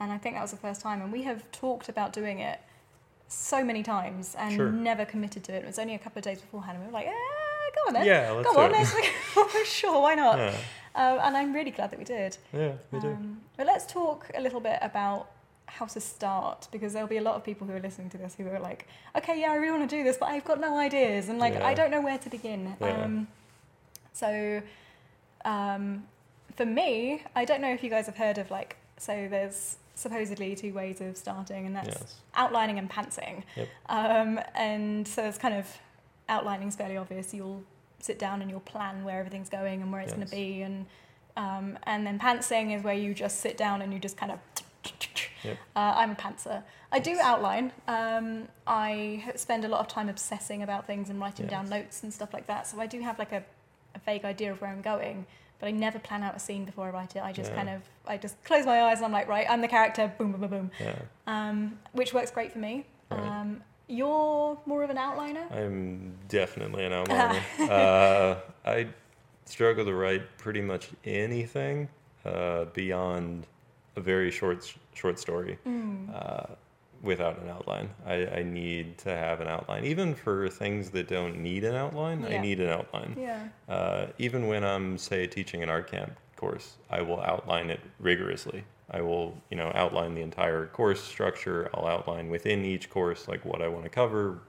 [0.00, 1.02] And I think that was the first time.
[1.02, 2.60] And we have talked about doing it
[3.26, 4.70] so many times and Sure.
[4.70, 5.64] never committed to it.
[5.64, 6.76] It was only a couple of days beforehand.
[6.76, 8.06] And we were like, eh, go on then.
[8.06, 8.88] yeah let's Go do on, it.
[9.36, 10.38] let's sure, why not?
[10.38, 10.54] yeah
[10.94, 12.38] Um, and I'm really glad that we did.
[12.52, 15.28] yeah me too Um, but let's talk a little bit about
[15.66, 18.34] how to start because there'll be a lot of people who are listening to this
[18.36, 18.86] who are like,
[19.16, 21.52] okay, yeah, I really want to do this, but I've got no ideas and like
[21.54, 21.66] Yeah.
[21.66, 22.76] I don't know where to begin.
[22.80, 23.02] Yeah.
[23.04, 23.26] Um,
[24.12, 24.62] so,
[25.48, 25.84] um,
[26.56, 30.54] for me, I don't know if you guys have heard of like, so there's supposedly
[30.54, 33.42] two ways of starting, and that's yes outlining and pantsing.
[33.56, 33.68] Yep.
[33.88, 35.66] Um, and so it's kind of
[36.28, 37.34] outlining is fairly obvious.
[37.34, 37.62] You'll
[38.00, 40.16] sit down and you'll plan where everything's going and where it's Yes.
[40.18, 40.86] going to be, and
[41.36, 44.38] um, and then pantsing is where you just sit down and you just kind of.
[45.44, 45.56] Yep.
[45.76, 46.62] Uh, I'm a pantser.
[46.90, 47.70] I do outline.
[47.86, 52.12] Um, I spend a lot of time obsessing about things and writing down notes and
[52.12, 52.66] stuff like that.
[52.66, 53.44] So I do have like a,
[53.98, 55.26] a vague idea of where I'm going,
[55.58, 57.22] but I never plan out a scene before I write it.
[57.22, 57.56] I just Yeah.
[57.56, 60.12] kind of I just close my eyes and I'm like, right, I'm the character.
[60.18, 60.70] Boom, boom, boom, boom.
[60.80, 60.94] Yeah.
[61.26, 62.84] Um, which works great for me.
[63.10, 63.20] Right.
[63.20, 65.50] Um, you're more of an outliner.
[65.52, 67.40] I'm definitely an outliner.
[67.70, 68.88] uh, I
[69.46, 71.88] struggle to write pretty much anything
[72.24, 73.46] uh, beyond
[73.96, 76.08] a very short short story Mm.
[76.14, 76.54] uh,
[77.02, 77.90] without an outline.
[78.06, 82.24] I, I need to have an outline, even for things that don't need an outline.
[82.24, 83.16] I need an outline.
[83.18, 83.48] Yeah.
[83.68, 88.64] Uh, even when I'm say teaching an art camp course, I will outline it rigorously.
[88.90, 91.68] I will, you know, outline the entire course structure.
[91.74, 94.40] I'll outline within each course like what I want to cover.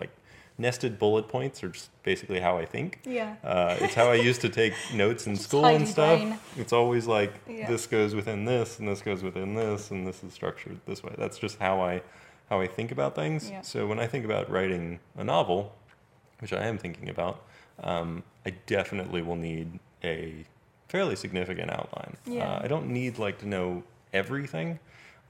[0.00, 0.10] Like
[0.58, 3.00] nested bullet points are just basically how I think.
[3.04, 3.36] Yeah.
[3.44, 6.18] Uh, it's how I used to take notes in school and stuff.
[6.18, 6.38] brain.
[6.56, 7.68] It's always like Yeah.
[7.68, 11.14] this goes within this, and this goes within this, and this is structured this way.
[11.16, 12.02] That's just how I
[12.50, 13.50] how I think about things.
[13.50, 13.60] Yeah.
[13.60, 15.74] So when I think about writing a novel,
[16.40, 17.44] which I am thinking about,
[17.82, 20.44] um, I definitely will need a
[20.88, 22.16] fairly significant outline.
[22.26, 22.48] Yeah.
[22.54, 23.82] Uh, I don't need like to know
[24.14, 24.78] everything.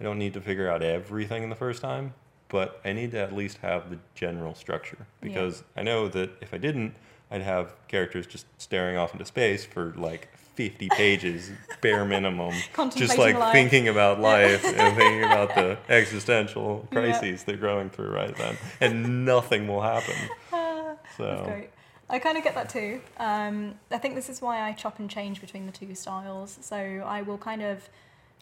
[0.00, 2.14] I don't need to figure out everything in the first time,
[2.48, 5.28] but I need to at least have the general structure Yeah.
[5.28, 6.94] because I know that if I didn't,
[7.30, 12.54] I'd have characters just staring off into space for like 50 pages, bare minimum,
[12.96, 13.52] just like life.
[13.52, 14.22] thinking about Yeah.
[14.24, 16.98] life and thinking about the existential Yeah.
[17.00, 20.14] crises they're going through right then, and nothing will happen.
[20.52, 21.70] Ah, So That's great.
[22.11, 23.02] I kind of get that too.
[23.18, 26.56] Um, I think this is why I chop and change between the two styles.
[26.62, 27.88] So I will kind of.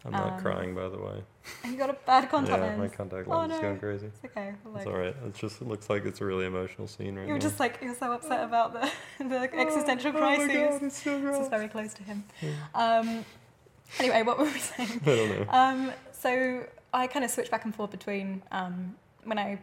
[0.05, 1.23] I'm not Um, crying, by the way.
[1.65, 2.79] You got a bad contact yeah, lens?
[2.79, 4.07] my contact Oh, lens is going crazy.
[4.07, 4.53] It's okay.
[4.65, 5.15] Like, It's all right.
[5.25, 7.43] It just it looks like it's a really emotional scene right You're now.
[7.43, 8.91] just like you're so upset about the
[9.25, 10.37] the existential Oh, oh my.
[10.47, 12.25] God, it's so this is very close to him.
[12.43, 12.51] Yeah.
[12.75, 13.25] Um,
[13.99, 15.01] anyway, what were we saying?
[15.03, 15.47] I don't know.
[15.51, 19.59] Um, so I kind of switch back and forth between um, when I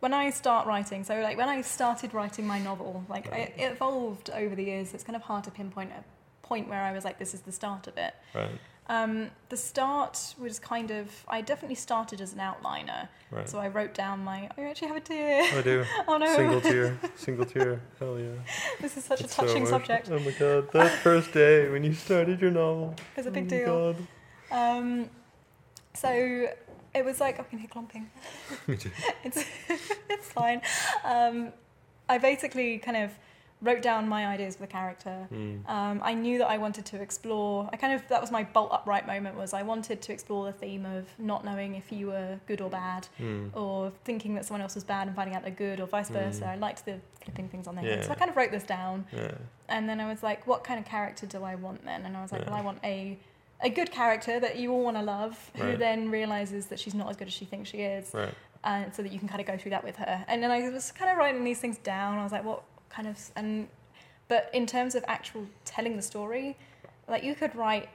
[0.00, 1.02] when I start writing.
[1.04, 3.48] So like when I started writing my novel, like Right.
[3.56, 4.92] it, it evolved over the years.
[4.94, 6.04] It's kind of hard to pinpoint a
[6.46, 8.14] point where I was like, this is the start of it.
[8.34, 8.50] Right,
[8.86, 13.08] Um, the start was kind of I definitely started as an outliner.
[13.30, 13.48] right.
[13.48, 14.50] So I wrote down my.
[14.58, 15.42] I actually have a tear.
[15.58, 15.84] I do.
[16.08, 16.36] Oh no!
[16.36, 16.98] Single tear.
[17.16, 17.80] Single tear.
[17.98, 18.32] Hell yeah.
[18.80, 19.78] this is such It's a touching emotional.
[19.80, 20.10] subject.
[20.10, 20.70] Oh my god.
[20.72, 22.94] That first day when you started your novel.
[23.16, 23.92] It's a big oh deal.
[23.94, 23.96] God.
[24.78, 25.08] Um,
[25.94, 26.10] so
[26.94, 28.10] it was like I can hear clumping.
[28.66, 28.90] Me too.
[29.24, 29.44] it's
[30.10, 30.60] it's fine.
[31.04, 31.52] Um,
[32.08, 33.10] I basically kind of
[33.64, 35.26] wrote down my ideas for the character.
[35.32, 35.68] Mm.
[35.68, 37.68] Um, I knew that I wanted to explore.
[37.72, 39.36] I kind of that was my bolt upright moment.
[39.36, 42.70] Was I wanted to explore the theme of not knowing if you were good or
[42.70, 43.56] bad, Mm.
[43.56, 46.44] or thinking that someone else was bad and finding out they're good, or vice versa.
[46.44, 46.48] Mm.
[46.48, 49.06] I liked the flipping things on their head, so I kind of wrote this down.
[49.12, 49.32] Yeah.
[49.68, 52.04] And then I was like, what kind of character do I want then?
[52.04, 52.50] And I was like, Yeah.
[52.50, 53.18] well, I want a
[53.62, 57.08] a good character that you all want to love, who then realizes that she's not
[57.08, 58.34] as good as she thinks she is, Right.
[58.62, 60.24] and so that you can kind of go through that with her.
[60.28, 62.18] And then I was kind of writing these things down.
[62.18, 62.62] I was like, what
[62.94, 63.68] kind of and
[64.28, 66.56] but in terms of actual telling the story,
[67.08, 67.88] like you could write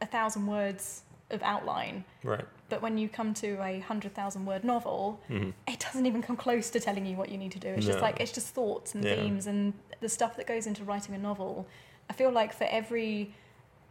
[0.00, 2.44] a thousand words of outline, Right.
[2.68, 6.36] but when you come to a hundred thousand word novel, hmm it doesn't even come
[6.36, 7.68] close to telling you what you need to do.
[7.68, 9.14] It's just like it's just thoughts and Yeah.
[9.16, 11.66] themes and the stuff that goes into writing a novel.
[12.10, 13.34] I feel like for every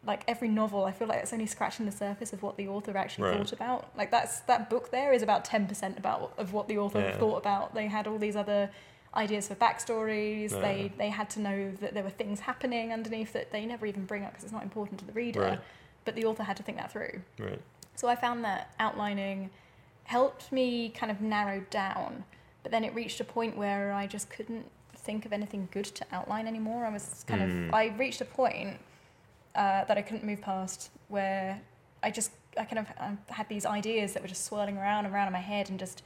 [0.05, 2.95] like every novel, I feel like it's only scratching the surface of what the author
[2.95, 3.37] actually Right.
[3.37, 3.89] thought about.
[3.97, 7.17] Like that's that book there is about ten percent about of what the author Yeah.
[7.17, 7.73] thought about.
[7.73, 8.69] They had all these other
[9.15, 10.51] ideas for backstories.
[10.51, 10.59] Yeah.
[10.61, 14.05] They they had to know that there were things happening underneath that they never even
[14.05, 15.41] bring up because it's not important to the reader.
[15.41, 15.59] Right.
[16.05, 17.21] But the author had to think that through.
[17.39, 17.61] Right.
[17.95, 19.49] So I found that outlining
[20.05, 22.25] helped me kind of narrow down,
[22.61, 26.05] but then it reached a point where I just couldn't think of anything good to
[26.11, 26.85] outline anymore.
[26.85, 27.67] I was kind Mm.
[27.69, 28.77] of I reached a point
[29.55, 31.61] uh, that I couldn't move past where
[32.01, 35.13] I just I kind of um, had these ideas that were just swirling around and
[35.13, 36.03] around in my head and just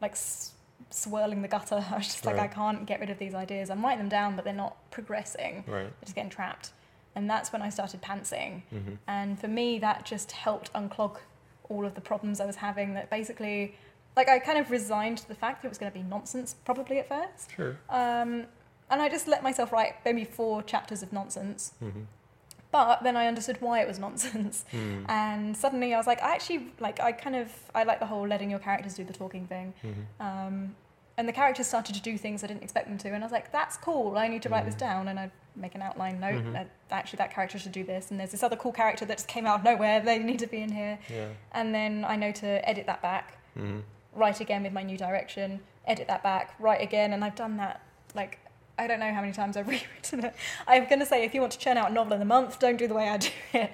[0.00, 0.52] like s-
[0.90, 1.84] swirling the gutter.
[1.90, 3.70] I was just like I can't get rid of these ideas.
[3.70, 5.64] I'm writing them down, but they're not progressing.
[5.66, 5.84] Right.
[5.84, 6.70] They're just getting trapped.
[7.14, 8.62] And that's when I started pantsing.
[8.70, 11.16] hmm And for me, that just helped unclog
[11.68, 12.94] all of the problems I was having.
[12.94, 13.74] That basically,
[14.16, 16.54] like, I kind of resigned to the fact that it was going to be nonsense,
[16.64, 17.50] probably at first.
[17.56, 17.78] Sure.
[17.88, 18.44] Um,
[18.90, 21.72] and I just let myself write maybe four chapters of nonsense.
[21.80, 22.02] hmm
[22.72, 24.64] But then I understood why it was nonsense.
[24.72, 25.04] Mm.
[25.08, 28.26] And suddenly I was like, I actually, like, I kind of, I like the whole
[28.26, 29.72] letting your characters do the talking thing.
[29.82, 30.76] hmm Um,
[31.18, 33.32] and the characters started to do things I didn't expect them to, and I was
[33.32, 34.18] like, "That's cool.
[34.18, 34.78] I need to write this Mhm.
[34.88, 36.44] down." And I make an outline note.
[36.44, 36.52] Mhm.
[36.52, 39.26] That actually, that character should do this, and there's this other cool character that just
[39.26, 39.98] came out of nowhere.
[40.00, 41.28] They need to be in here, Yeah.
[41.52, 43.80] and then I know to edit that back, hmm
[44.12, 47.80] write again with my new direction, edit that back, write again, and I've done that
[48.14, 48.38] like
[48.78, 50.34] I don't know how many times I've rewritten it.
[50.66, 52.58] I'm going to say if you want to churn out a novel in a month,
[52.58, 53.72] don't do the way I do it.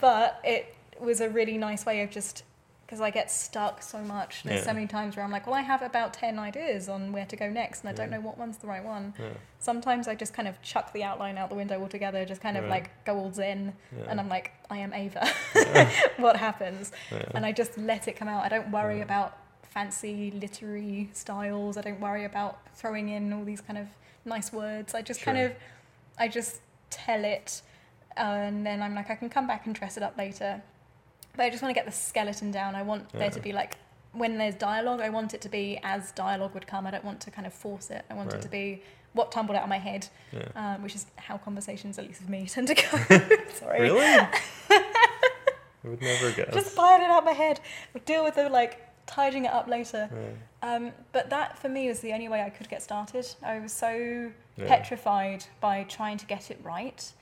[0.00, 2.42] But it was a really nice way of just
[2.84, 4.42] because I get stuck so much.
[4.42, 4.66] There's Yeah.
[4.66, 7.36] so many times where I'm like, well, I have about 10 ideas on where to
[7.36, 8.18] go next, and I don't Yeah.
[8.18, 9.14] know what one's the right one.
[9.18, 9.28] Yeah.
[9.60, 12.66] Sometimes I just kind of chuck the outline out the window altogether, just kind of
[12.68, 13.72] like go all zen,
[14.08, 15.26] and I'm like, I am Ava.
[16.18, 16.92] What happens?
[17.34, 18.44] And I just let it come out.
[18.44, 21.78] I don't worry about fancy literary styles.
[21.78, 23.86] I don't worry about throwing in all these kind of
[24.24, 24.94] nice words.
[24.94, 25.52] I just kind of,
[26.18, 27.62] I just tell it,
[28.16, 30.62] and then I'm like, I can come back and dress it up later.
[31.36, 32.74] But I just want to get the skeleton down.
[32.74, 33.76] I want there to be like,
[34.12, 36.86] when there's dialogue, I want it to be as dialogue would come.
[36.86, 38.04] I don't want to kind of force it.
[38.10, 38.82] I want it to be
[39.14, 40.48] what tumbled out of my head, Yeah.
[40.54, 42.82] um, which is how conversations, at least with me, tend to go.
[43.54, 43.80] Sorry.
[43.80, 44.00] Really?
[44.70, 46.52] I would never guess.
[46.52, 47.60] Just fired it out my head.
[48.04, 50.08] Deal with the like tidying it up later.
[50.12, 50.74] Yeah.
[50.74, 53.26] Um, but that for me was the only way I could get started.
[53.42, 54.68] I was so Yeah.
[54.68, 57.12] petrified by trying to get it right.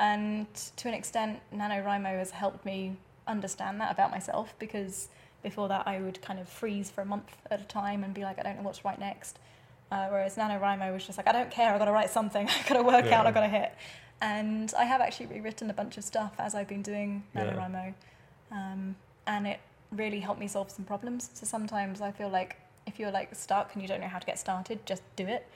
[0.00, 0.46] And
[0.76, 2.96] to an extent, NaNoWriMo has helped me
[3.26, 5.08] understand that about myself because
[5.42, 8.22] before that I would kind of freeze for a month at a time and be
[8.24, 9.38] like, I don't know what's right next.
[9.90, 12.66] Uh, whereas NaNoWriMo was just like, I don't care, I've got to write something, I've
[12.66, 13.72] got to work out, I've got to hit.
[14.20, 17.44] And I have actually rewritten a bunch of stuff as I've been doing Yeah.
[17.44, 17.94] NaNoWriMo.
[18.50, 18.96] Um,
[19.26, 19.60] and it
[19.92, 21.30] really helped me solve some problems.
[21.34, 24.26] So sometimes I feel like if you're like stuck and you don't know how to
[24.26, 25.46] get started, just do it.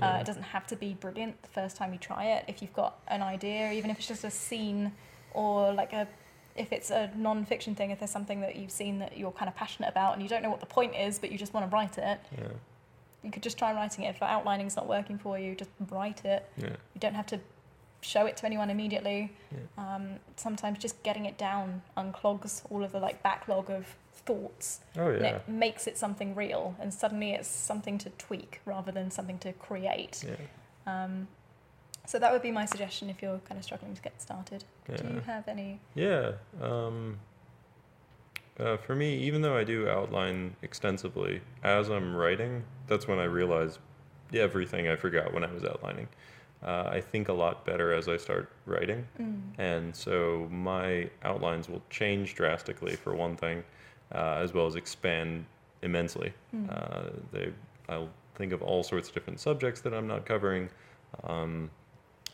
[0.00, 2.44] Uh, it doesn't have to be brilliant the first time you try it.
[2.48, 4.90] If you've got an idea, even if it's just a scene
[5.32, 6.08] or like a,
[6.56, 9.54] if it's a non-fiction thing, if there's something that you've seen that you're kind of
[9.54, 11.74] passionate about and you don't know what the point is, but you just want to
[11.74, 12.48] write it, Yeah.
[13.22, 14.16] you could just try writing it.
[14.16, 16.48] If outlining's not working for you, just write it.
[16.56, 16.70] Yeah.
[16.70, 17.38] You don't have to
[18.02, 19.32] show it to anyone immediately.
[19.50, 19.94] Yeah.
[19.94, 25.08] Um, sometimes just getting it down unclogs all of the like backlog of thoughts Oh
[25.08, 29.38] and it makes it something real and suddenly it's something to tweak rather than something
[29.38, 31.04] to create Yeah.
[31.04, 31.26] um,
[32.06, 35.02] so that would be my suggestion if you're kind of struggling to get started do
[35.14, 36.32] you have any Yeah.
[36.60, 37.18] Um,
[38.60, 43.24] uh, for me, even though I do outline extensively, as I'm writing, that's when I
[43.24, 43.78] realize
[44.34, 46.08] everything I forgot when I was outlining.
[46.64, 49.40] Uh, I think a lot better as I start writing, mm.
[49.58, 53.64] and so my outlines will change drastically for one thing,
[54.14, 55.44] uh, as well as expand
[55.82, 56.32] immensely.
[56.54, 56.70] Mm.
[56.70, 57.52] Uh, they,
[57.88, 60.70] I'll think of all sorts of different subjects that I'm not covering,
[61.24, 61.68] um,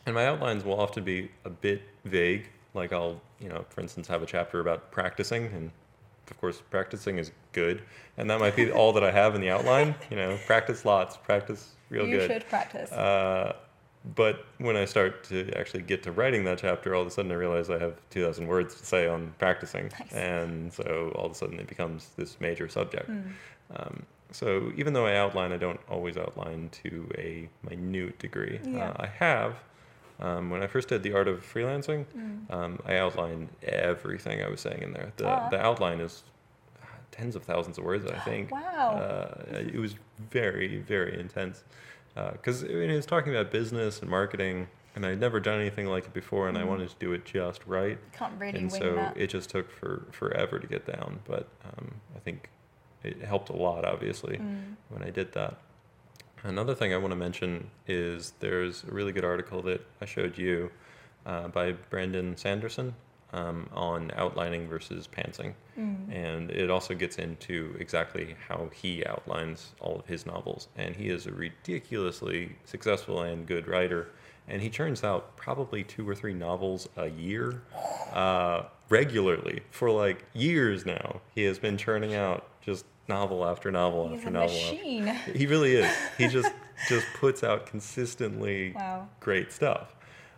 [0.05, 2.49] and my outlines will often be a bit vague.
[2.75, 5.71] Like I'll, you know, for instance, have a chapter about practicing, and
[6.29, 7.81] of course, practicing is good,
[8.17, 9.95] and that might be all that I have in the outline.
[10.11, 12.29] You know, practice lots, practice real you good.
[12.29, 13.55] You should practice Uh,
[14.15, 17.31] but when I start to actually get to writing that chapter, all of a sudden
[17.31, 19.89] I realize I have 2,000 words to say on practicing.
[19.99, 20.13] Nice.
[20.13, 23.09] And so all of a sudden it becomes this major subject.
[23.09, 23.31] Mm.
[23.75, 28.59] Um, so even though I outline, I don't always outline to a minute degree.
[28.63, 28.89] Yeah.
[28.91, 29.55] Uh, I have.
[30.21, 32.51] Um, when I first did the art of freelancing, Mm.
[32.53, 35.11] um, I outlined everything I was saying in there.
[35.17, 35.49] The, Ah.
[35.49, 36.23] the outline is
[37.11, 38.51] tens of thousands of words, I think.
[38.51, 39.95] wow Uh, it was
[40.31, 41.63] very, very intense.
[42.31, 45.85] Because I mean, it was talking about business and marketing, and I'd never done anything
[45.87, 46.67] like it before, and I Mm.
[46.67, 47.97] wanted to do it just right.
[48.13, 51.19] can't really and so that it just took for forever to get down.
[51.25, 52.49] But um, I think
[53.03, 54.75] it helped a lot, obviously, Mm.
[54.89, 55.57] when I did that.
[56.43, 60.37] Another thing I want to mention is there's a really good article that I showed
[60.37, 60.71] you
[61.25, 62.95] uh, by Brandon Sanderson
[63.33, 65.53] um, on outlining versus pantsing.
[65.77, 66.13] Mm.
[66.13, 70.67] And it also gets into exactly how he outlines all of his novels.
[70.75, 74.09] And he is a ridiculously successful and good writer.
[74.47, 77.61] And he churns out probably two or three novels a year
[78.13, 81.21] uh, regularly for like years now.
[81.35, 84.55] He has been churning out just novel after novel He's after novel.
[84.55, 85.91] after- machine He really is.
[86.17, 86.51] He just
[86.87, 89.95] just puts out consistently wow great stuff.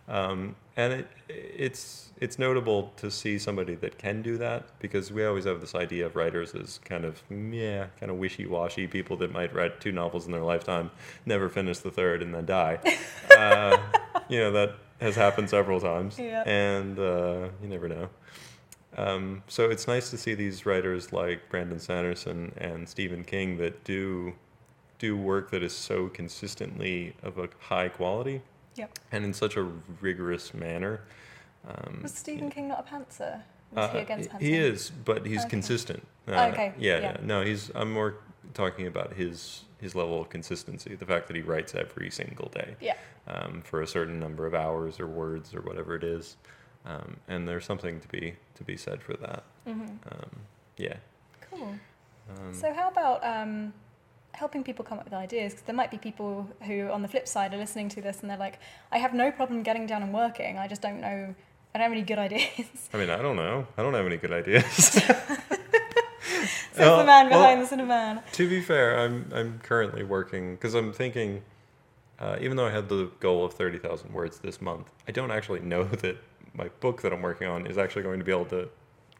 [0.08, 5.24] Um, and it, it's it's notable to see somebody that can do that because we
[5.24, 9.32] always have this idea of writers as kind of yeah, kind of wishy-washy people that
[9.32, 10.90] might write two novels in their lifetime,
[11.26, 12.78] never finish the third, and then die.
[13.36, 13.76] uh,
[14.28, 16.16] you know that has happened several times,
[16.46, 18.08] and uh, you never know.
[18.96, 23.84] Um, so it's nice to see these writers like Brandon Sanderson and Stephen King that
[23.84, 24.34] do
[24.98, 28.42] do work that is so consistently of a high quality
[28.76, 29.62] yep and in such a
[30.00, 31.00] rigorous manner.
[31.68, 32.50] Um, was Stephen.
[32.50, 35.48] King not a pantser was he Uh, against pantsing he is, but he's Okay.
[35.50, 36.06] consistent.
[36.28, 37.00] Uh, Okay, Yeah, yeah.
[37.00, 37.16] yeah.
[37.22, 37.70] No, he's.
[37.74, 38.16] I'm more
[38.54, 40.94] talking about his his level of consistency.
[40.94, 42.94] The fact that he writes every single day yeah
[43.26, 46.36] um, for a certain number of hours or words or whatever it is,
[46.84, 49.42] um, and there's something to be to be said for that.
[49.66, 49.86] Mm-hmm.
[50.10, 50.30] Um,
[50.76, 50.96] yeah.
[51.50, 51.74] cool
[52.30, 53.72] Um, So how about um,
[54.34, 57.28] helping people come up with ideas because there might be people who on the flip
[57.28, 58.58] side are listening to this and they're like
[58.90, 61.34] i have no problem getting down and working i just don't know
[61.74, 63.66] i don't have any good ideas I mean, I don't know.
[63.76, 64.64] I don't have any good ideas.
[66.72, 70.54] Says Well, the man well- behind the cinema to be fair, I'm I'm currently working
[70.54, 71.42] because I'm thinking,
[72.18, 75.30] uh, even though I had the goal of thirty thousand words this month, I don't
[75.30, 76.16] actually know that
[76.54, 78.68] my book that I'm working on is actually going to be able to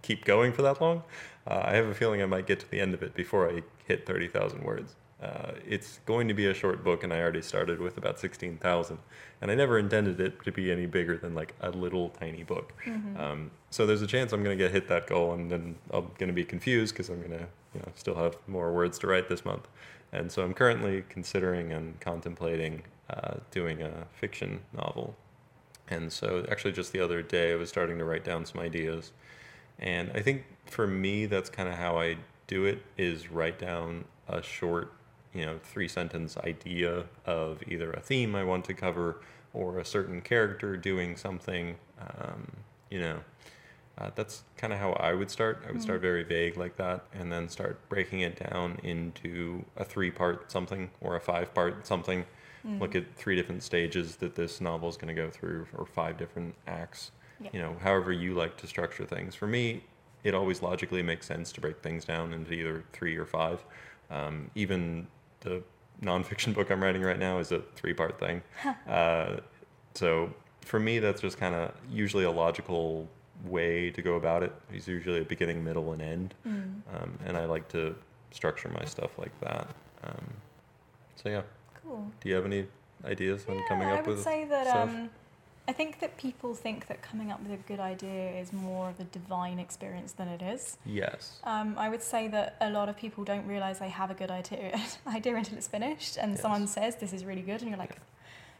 [0.02, 1.02] keep going for that long.
[1.46, 3.62] Uh, I have a feeling I might get to the end of it before I
[3.86, 4.94] hit thirty thousand words.
[5.22, 8.56] Uh, it's going to be a short book, and I already started with about sixteen
[8.56, 8.98] thousand,
[9.40, 12.72] and I never intended it to be any bigger than like a little tiny book.
[13.18, 16.10] Um, so there's a chance I'm going to get hit that goal, and then I'm
[16.18, 19.06] going to be confused because I'm going to, you know, still have more words to
[19.06, 19.68] write this month.
[20.12, 25.14] And so I'm currently considering and contemplating uh, doing a fiction novel.
[25.88, 29.12] And so actually, just the other day, I was starting to write down some ideas,
[29.78, 32.16] and I think for me, that's kind of how I
[32.46, 34.92] do it: is write down a short,
[35.34, 39.20] you know, three sentence idea of either a theme I want to cover
[39.54, 41.76] or a certain character doing something.
[42.00, 42.48] Um,
[42.90, 43.20] you know,
[43.98, 45.64] uh, that's kind of how I would start.
[45.68, 49.84] I would start very vague like that, and then start breaking it down into a
[49.84, 52.24] three-part something or a five-part something.
[52.78, 56.16] Look at three different stages that this novel is going to go through, or five
[56.16, 57.10] different acts.
[57.40, 57.50] Yeah.
[57.52, 59.34] You know, however you like to structure things.
[59.34, 59.82] For me,
[60.22, 63.64] it always logically makes sense to break things down into either three or five.
[64.10, 65.08] Um, even
[65.42, 65.62] the
[66.02, 68.42] nonfiction book I'm writing right now is a three-part thing.
[68.88, 69.36] uh,
[69.94, 70.32] so
[70.62, 73.08] for me, that's just kind of usually a logical
[73.44, 74.52] way to go about it.
[74.72, 76.34] It's usually a beginning, middle, and end.
[76.46, 76.80] Mm.
[76.94, 77.94] Um, and I like to
[78.30, 79.68] structure my stuff like that.
[80.04, 80.26] Um,
[81.16, 81.42] so yeah,
[81.82, 82.66] cool do you have any
[83.04, 85.10] ideas on yeah, coming I up would with say that um,
[85.68, 88.98] I think that people think that coming up with a good idea is more of
[88.98, 90.76] a divine experience than it is.
[90.84, 91.40] yes.
[91.44, 94.30] Um, I would say that a lot of people don't realize they have a good
[94.30, 97.96] idea, idea until it's finished, and someone says this is really good, and you're like,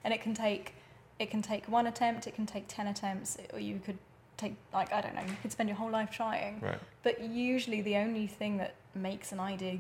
[0.05, 0.75] and it can take,
[1.19, 3.99] it can take one attempt, it can take ten attempts, or you could
[4.37, 6.61] take like I don't know, you could spend your whole life trying.
[6.61, 6.79] Right.
[7.03, 9.79] But usually, the only thing that makes an idea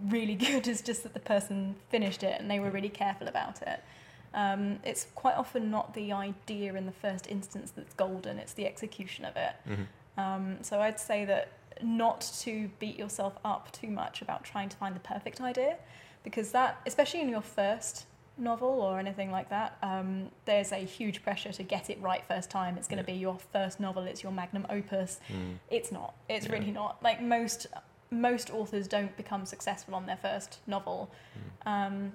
[0.00, 3.62] really good is just that the person finished it and they were really careful about
[3.62, 3.80] it.
[4.34, 8.66] Um, it's quite often not the idea in the first instance that's golden; it's the
[8.66, 9.52] execution of it.
[9.66, 9.82] hmm
[10.20, 11.48] Um, so I'd say that
[11.82, 15.76] not to beat yourself up too much about trying to find the perfect idea,
[16.24, 18.06] because that, especially in your first
[18.36, 22.50] novel or anything like that, um, there's a huge pressure to get it right first
[22.50, 22.76] time.
[22.76, 23.14] It's going to Yeah.
[23.16, 24.04] be your first novel.
[24.04, 25.20] It's your magnum opus.
[25.28, 25.58] Mm.
[25.70, 26.14] It's not.
[26.28, 26.52] It's Yeah.
[26.52, 27.02] really not.
[27.02, 27.66] Like most
[28.10, 31.66] most authors don't become successful on their first novel, Mm.
[31.72, 32.12] um,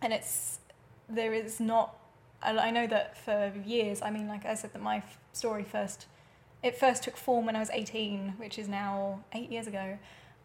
[0.00, 0.60] and it's
[1.08, 1.96] there is not.
[2.42, 4.02] I I know that for years.
[4.02, 6.06] I mean, like I said, that my f- story first
[6.62, 9.98] it first took form when I was 18, which is now eight years ago.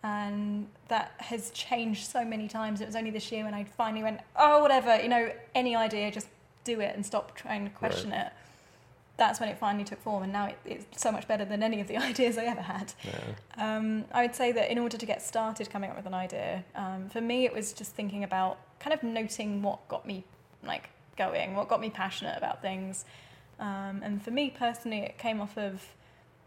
[0.03, 2.81] And that has changed so many times.
[2.81, 6.11] It was only this year when I finally went, oh, whatever, you know, any idea,
[6.11, 6.27] just
[6.63, 8.31] do it and stop trying to question it.
[9.17, 11.79] That's when it finally took form, and now it, it's so much better than any
[11.79, 12.93] of the ideas I ever had.
[13.03, 13.75] Yeah.
[13.77, 16.63] Um, I would say that in order to get started coming up with an idea,
[16.75, 20.23] um, for me it was just thinking about kind of noting what got me
[20.63, 23.05] like going, what got me passionate about things.
[23.59, 25.85] Um, and for me personally, it came off of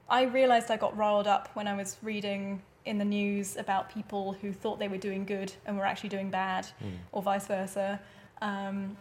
[0.08, 4.34] I realized I got riled up when I was reading in the news about people
[4.34, 6.96] who thought they were doing good and were actually doing bad, Mm.
[7.12, 7.98] or vice versa.
[8.42, 8.96] Um,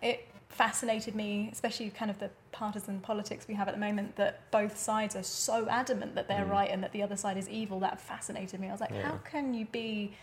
[0.00, 4.50] it fascinated me, especially kind of the partisan politics we have at the moment, that
[4.50, 6.50] both sides are so adamant that they're Mm.
[6.50, 7.80] right and that the other side is evil.
[7.80, 8.68] That fascinated me.
[8.68, 9.02] I was like, Yeah.
[9.02, 10.14] how can you be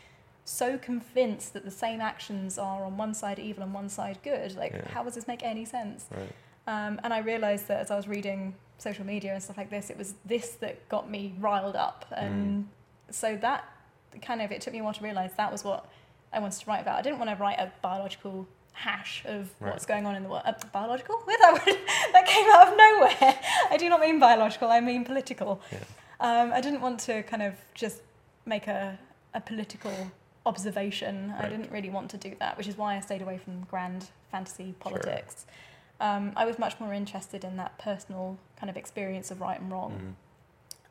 [0.50, 4.56] so convinced that the same actions are on one side evil and one side good?
[4.56, 4.88] Like, Yeah.
[4.93, 6.06] how does this make any sense?
[6.12, 6.32] Right.
[6.68, 9.89] Um, and I realised that as I was reading social media and stuff like this,
[9.89, 12.06] it was this that got me riled up.
[12.16, 12.68] And
[13.10, 13.66] so that
[14.22, 15.89] kind of, it took me a while to realise that was what
[16.34, 16.97] I wanted to write about.
[16.97, 19.72] I didn't want to write a biological hash of Right.
[19.72, 20.43] what's going on in the world.
[20.45, 21.16] Uh, biological?
[21.26, 21.78] Where that, word-
[22.14, 23.39] that came out of nowhere.
[23.72, 25.62] I do not mean biological, I mean political.
[25.72, 25.80] Yeah.
[26.22, 28.02] Um, I didn't want to kind of just
[28.45, 28.97] make a,
[29.34, 29.91] a political
[30.50, 31.34] observation.
[31.38, 34.10] I didn't really want to do that, which is why I stayed away from grand
[34.32, 35.45] fantasy politics.
[36.02, 39.72] Um, I was much more interested in that personal kind of experience of right and
[39.72, 40.16] wrong.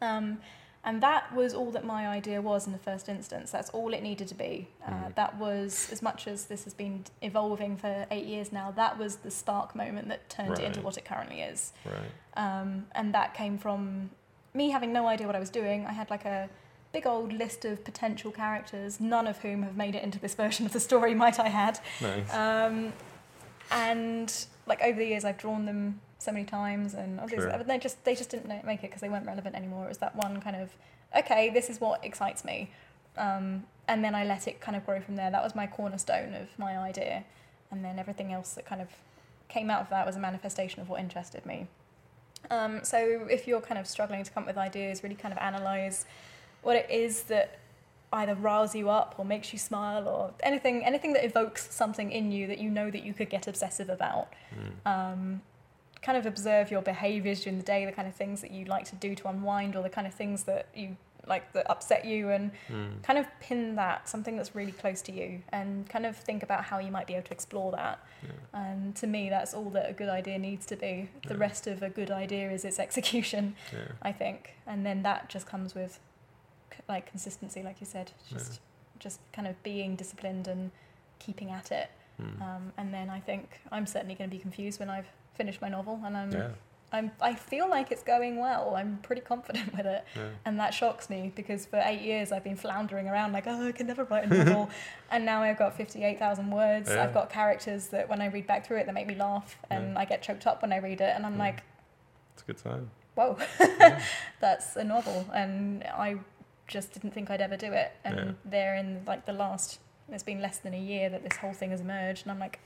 [0.01, 0.07] Mhm.
[0.07, 0.41] Um,
[0.85, 3.51] and that was all that my idea was in the first instance.
[3.51, 4.69] That's all it needed to be.
[4.87, 5.15] Uh, Mhm.
[5.17, 9.17] That was, as much as this has been evolving for eight years now, that was
[9.17, 11.73] the spark moment that turned it into what it currently is.
[11.85, 12.13] Right.
[12.45, 14.11] Um, and that came from
[14.55, 15.85] me having no idea what I was doing.
[15.85, 16.49] I had like a
[16.93, 20.67] big old list of potential characters, none of whom have made it into this version
[20.67, 21.79] of the story, might I add.
[22.01, 22.33] Nice.
[22.35, 22.93] Um,
[23.71, 27.63] and like over the years, I've drawn them so many times, and obviously Sure.
[27.65, 29.85] they just they just didn't make it because they weren't relevant anymore.
[29.85, 30.71] It was that one kind of
[31.17, 32.71] okay, this is what excites me.
[33.17, 35.31] Um, and then I let it kind of grow from there.
[35.31, 37.25] That was my cornerstone of my idea.
[37.71, 38.89] And then everything else that kind of
[39.49, 41.67] came out of that was a manifestation of what interested me.
[42.51, 45.39] Um, so if you're kind of struggling to come up with ideas, really kind of
[45.39, 46.05] analyze
[46.63, 47.59] what it is that
[48.13, 52.33] either riles you up or makes you smile or anything anything that evokes something in
[52.33, 54.33] you that you know that you could get obsessive about.
[54.87, 54.91] Mm.
[54.91, 55.43] Um,
[56.01, 58.85] kind of observe your behaviors during the day, the kind of things that you like
[58.87, 60.97] to do to unwind or the kind of things that you
[61.27, 63.03] like that upset you and Mm.
[63.03, 66.65] kind of pin that something that's really close to you and kind of think about
[66.65, 68.31] how you might be able to explore that Yeah.
[68.63, 71.41] and to me that's all that a good idea needs to be the Yeah.
[71.41, 73.81] rest of a good idea is its execution Yeah.
[74.01, 76.01] i think and then that just comes with
[76.89, 78.39] like consistency like you said Yeah.
[78.39, 78.61] just
[78.99, 80.71] just kind of being disciplined and
[81.19, 81.91] keeping at it
[82.21, 82.43] Mm.
[82.43, 85.69] um, and then i think i'm certainly going to be confused when i've finished my
[85.69, 86.49] novel and i'm yeah.
[86.91, 88.75] I'm, I feel like it's going well.
[88.75, 90.07] I'm pretty confident with it.
[90.17, 90.29] Yeah.
[90.47, 93.73] And that shocks me because for eight years I've been floundering around like, oh, I
[93.73, 94.71] can never write a novel.
[95.11, 96.89] and now I've got 58,000 words.
[96.89, 97.03] Yeah.
[97.05, 99.59] I've got characters that when I read back through it, they make me laugh.
[99.69, 101.13] And I get choked up when I read it.
[101.15, 101.63] And I'm like,
[102.33, 102.89] It's a good sign.
[103.17, 104.01] whoa, Yeah.
[104.41, 105.27] that's a novel.
[105.35, 106.17] And I
[106.69, 107.93] just didn't think I'd ever do it.
[108.05, 108.33] And Yeah.
[108.45, 111.71] there in like the last, it's been less than a year that this whole thing
[111.71, 112.23] has emerged.
[112.23, 112.61] And I'm like,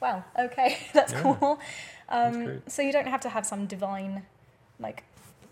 [0.00, 1.22] wow, okay, that's Yeah.
[1.22, 1.60] cool.
[2.08, 2.70] Um, great.
[2.70, 4.24] so you don't have to have some divine
[4.80, 5.04] like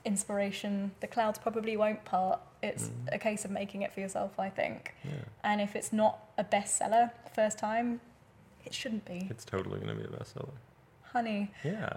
[0.05, 0.93] inspiration.
[1.01, 2.41] The clouds probably won't part.
[2.63, 3.15] It's Mm.
[3.15, 4.95] a case of making it for yourself, I think.
[5.05, 5.13] yeah.
[5.45, 8.01] And if it's not a bestseller first time,
[8.65, 9.27] it shouldn't be.
[9.31, 10.51] It's totally going to be a bestseller.
[11.13, 11.91] Honey, Yeah.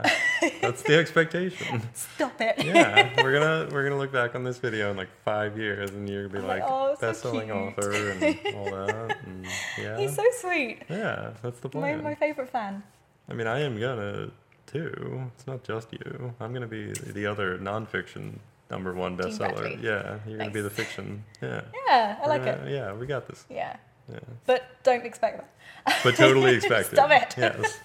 [0.61, 1.82] That's the expectation.
[1.93, 2.61] stop it.
[2.66, 6.09] yeah, we're gonna we're gonna look back on this video in like five years, and
[6.09, 9.18] you're gonna be like, like, "Oh, so best-selling cute." author and all that.
[9.26, 9.45] And
[9.78, 10.80] yeah, He's so sweet.
[10.89, 12.03] yeah, that's the My, plan.
[12.03, 12.84] my favourite fan.
[13.30, 14.32] I mean, I am gonna
[14.68, 15.22] too.
[15.34, 16.34] It's not just you.
[16.41, 18.39] I'm gonna be the other nonfiction
[18.70, 19.82] number one bestseller.
[19.82, 21.24] Yeah, you're gonna be the fiction.
[21.41, 22.72] Yeah, Yeah, I We're like gonna- it.
[22.74, 23.45] Yeah, we got this.
[23.49, 23.78] Yeah.
[24.11, 25.43] Yeah, But don't expect
[25.88, 25.99] that.
[26.03, 26.95] but totally expect it.
[26.95, 27.34] Stop it.
[27.38, 27.80] Yes.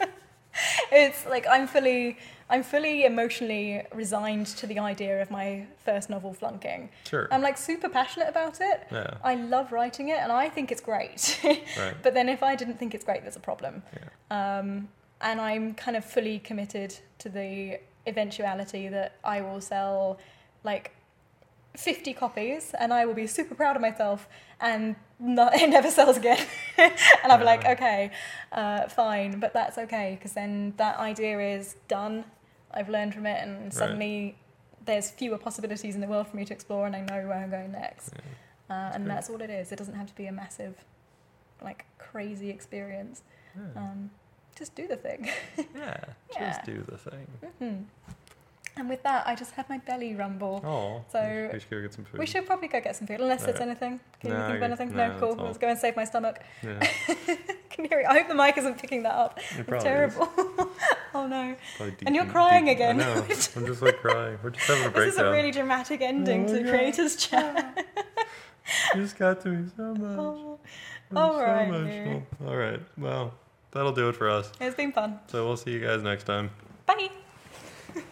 [0.92, 2.18] It's like I'm fully
[2.52, 6.90] I'm fully emotionally resigned to the idea of my first novel flunking.
[7.08, 7.28] Sure.
[7.30, 8.88] I'm like super passionate about it.
[8.90, 9.14] yeah.
[9.22, 11.38] I love writing it and I think it's great.
[11.78, 11.94] Right.
[12.02, 13.82] but then if I didn't think it's great, there's a problem.
[13.96, 14.58] Yeah.
[14.58, 14.88] Um,
[15.20, 20.18] and I'm kind of fully committed to the eventuality that I will sell
[20.64, 20.90] like
[21.76, 24.28] 50 copies and I will be super proud of myself
[24.61, 26.44] and not, it never sells again.
[26.78, 28.11] and be like, okay,
[28.52, 32.24] uh, fine, but that's okay because then that idea is done.
[32.72, 34.36] I've learned from it and suddenly
[34.84, 37.50] there's fewer possibilities in the world for me to explore and I know where I'm
[37.50, 38.14] going next.
[38.14, 38.74] Yeah.
[38.88, 39.72] Uh, and that's all it is.
[39.72, 40.84] It doesn't have to be a massive,
[41.61, 43.22] like, crazy experience.
[43.56, 43.80] Yeah.
[43.82, 44.11] Um,
[44.56, 45.28] just do the thing.
[45.74, 45.96] yeah.
[46.38, 47.26] Just do the thing.
[47.61, 47.84] Mhm.
[48.77, 50.62] And with that, I just had my belly rumble.
[50.64, 51.05] Oh.
[51.12, 52.18] So, we should go get some food.
[52.21, 53.68] We should probably go get some food, unless there's Right.
[53.68, 54.01] anything.
[54.21, 54.97] Can No, you think of anything?
[54.97, 55.35] no, No, cool.
[55.45, 56.41] Let's go and save my stomach.
[56.62, 56.79] Yeah.
[57.71, 58.07] Can you hear it?
[58.07, 59.39] I hope the mic isn't picking that up.
[59.39, 59.85] It It's probably is.
[59.85, 60.29] terrible.
[61.14, 61.57] oh no.
[61.77, 63.01] Probably And you're crying deep- again.
[63.01, 63.14] I know.
[63.57, 64.39] I'm just like crying.
[64.43, 65.05] We're just having a breakdown.
[65.07, 66.71] This is a really dramatic ending Oh to the God.
[66.71, 67.87] creators chat.
[68.95, 70.18] You just got to me so much.
[70.18, 70.59] Oh,
[71.16, 72.23] all so right, emotional.
[72.47, 72.81] All right.
[72.97, 73.35] Well,
[73.73, 74.53] that'll do it for us.
[74.61, 75.18] it's been fun.
[75.27, 76.51] So we'll see you guys next time.
[76.87, 77.11] Bye.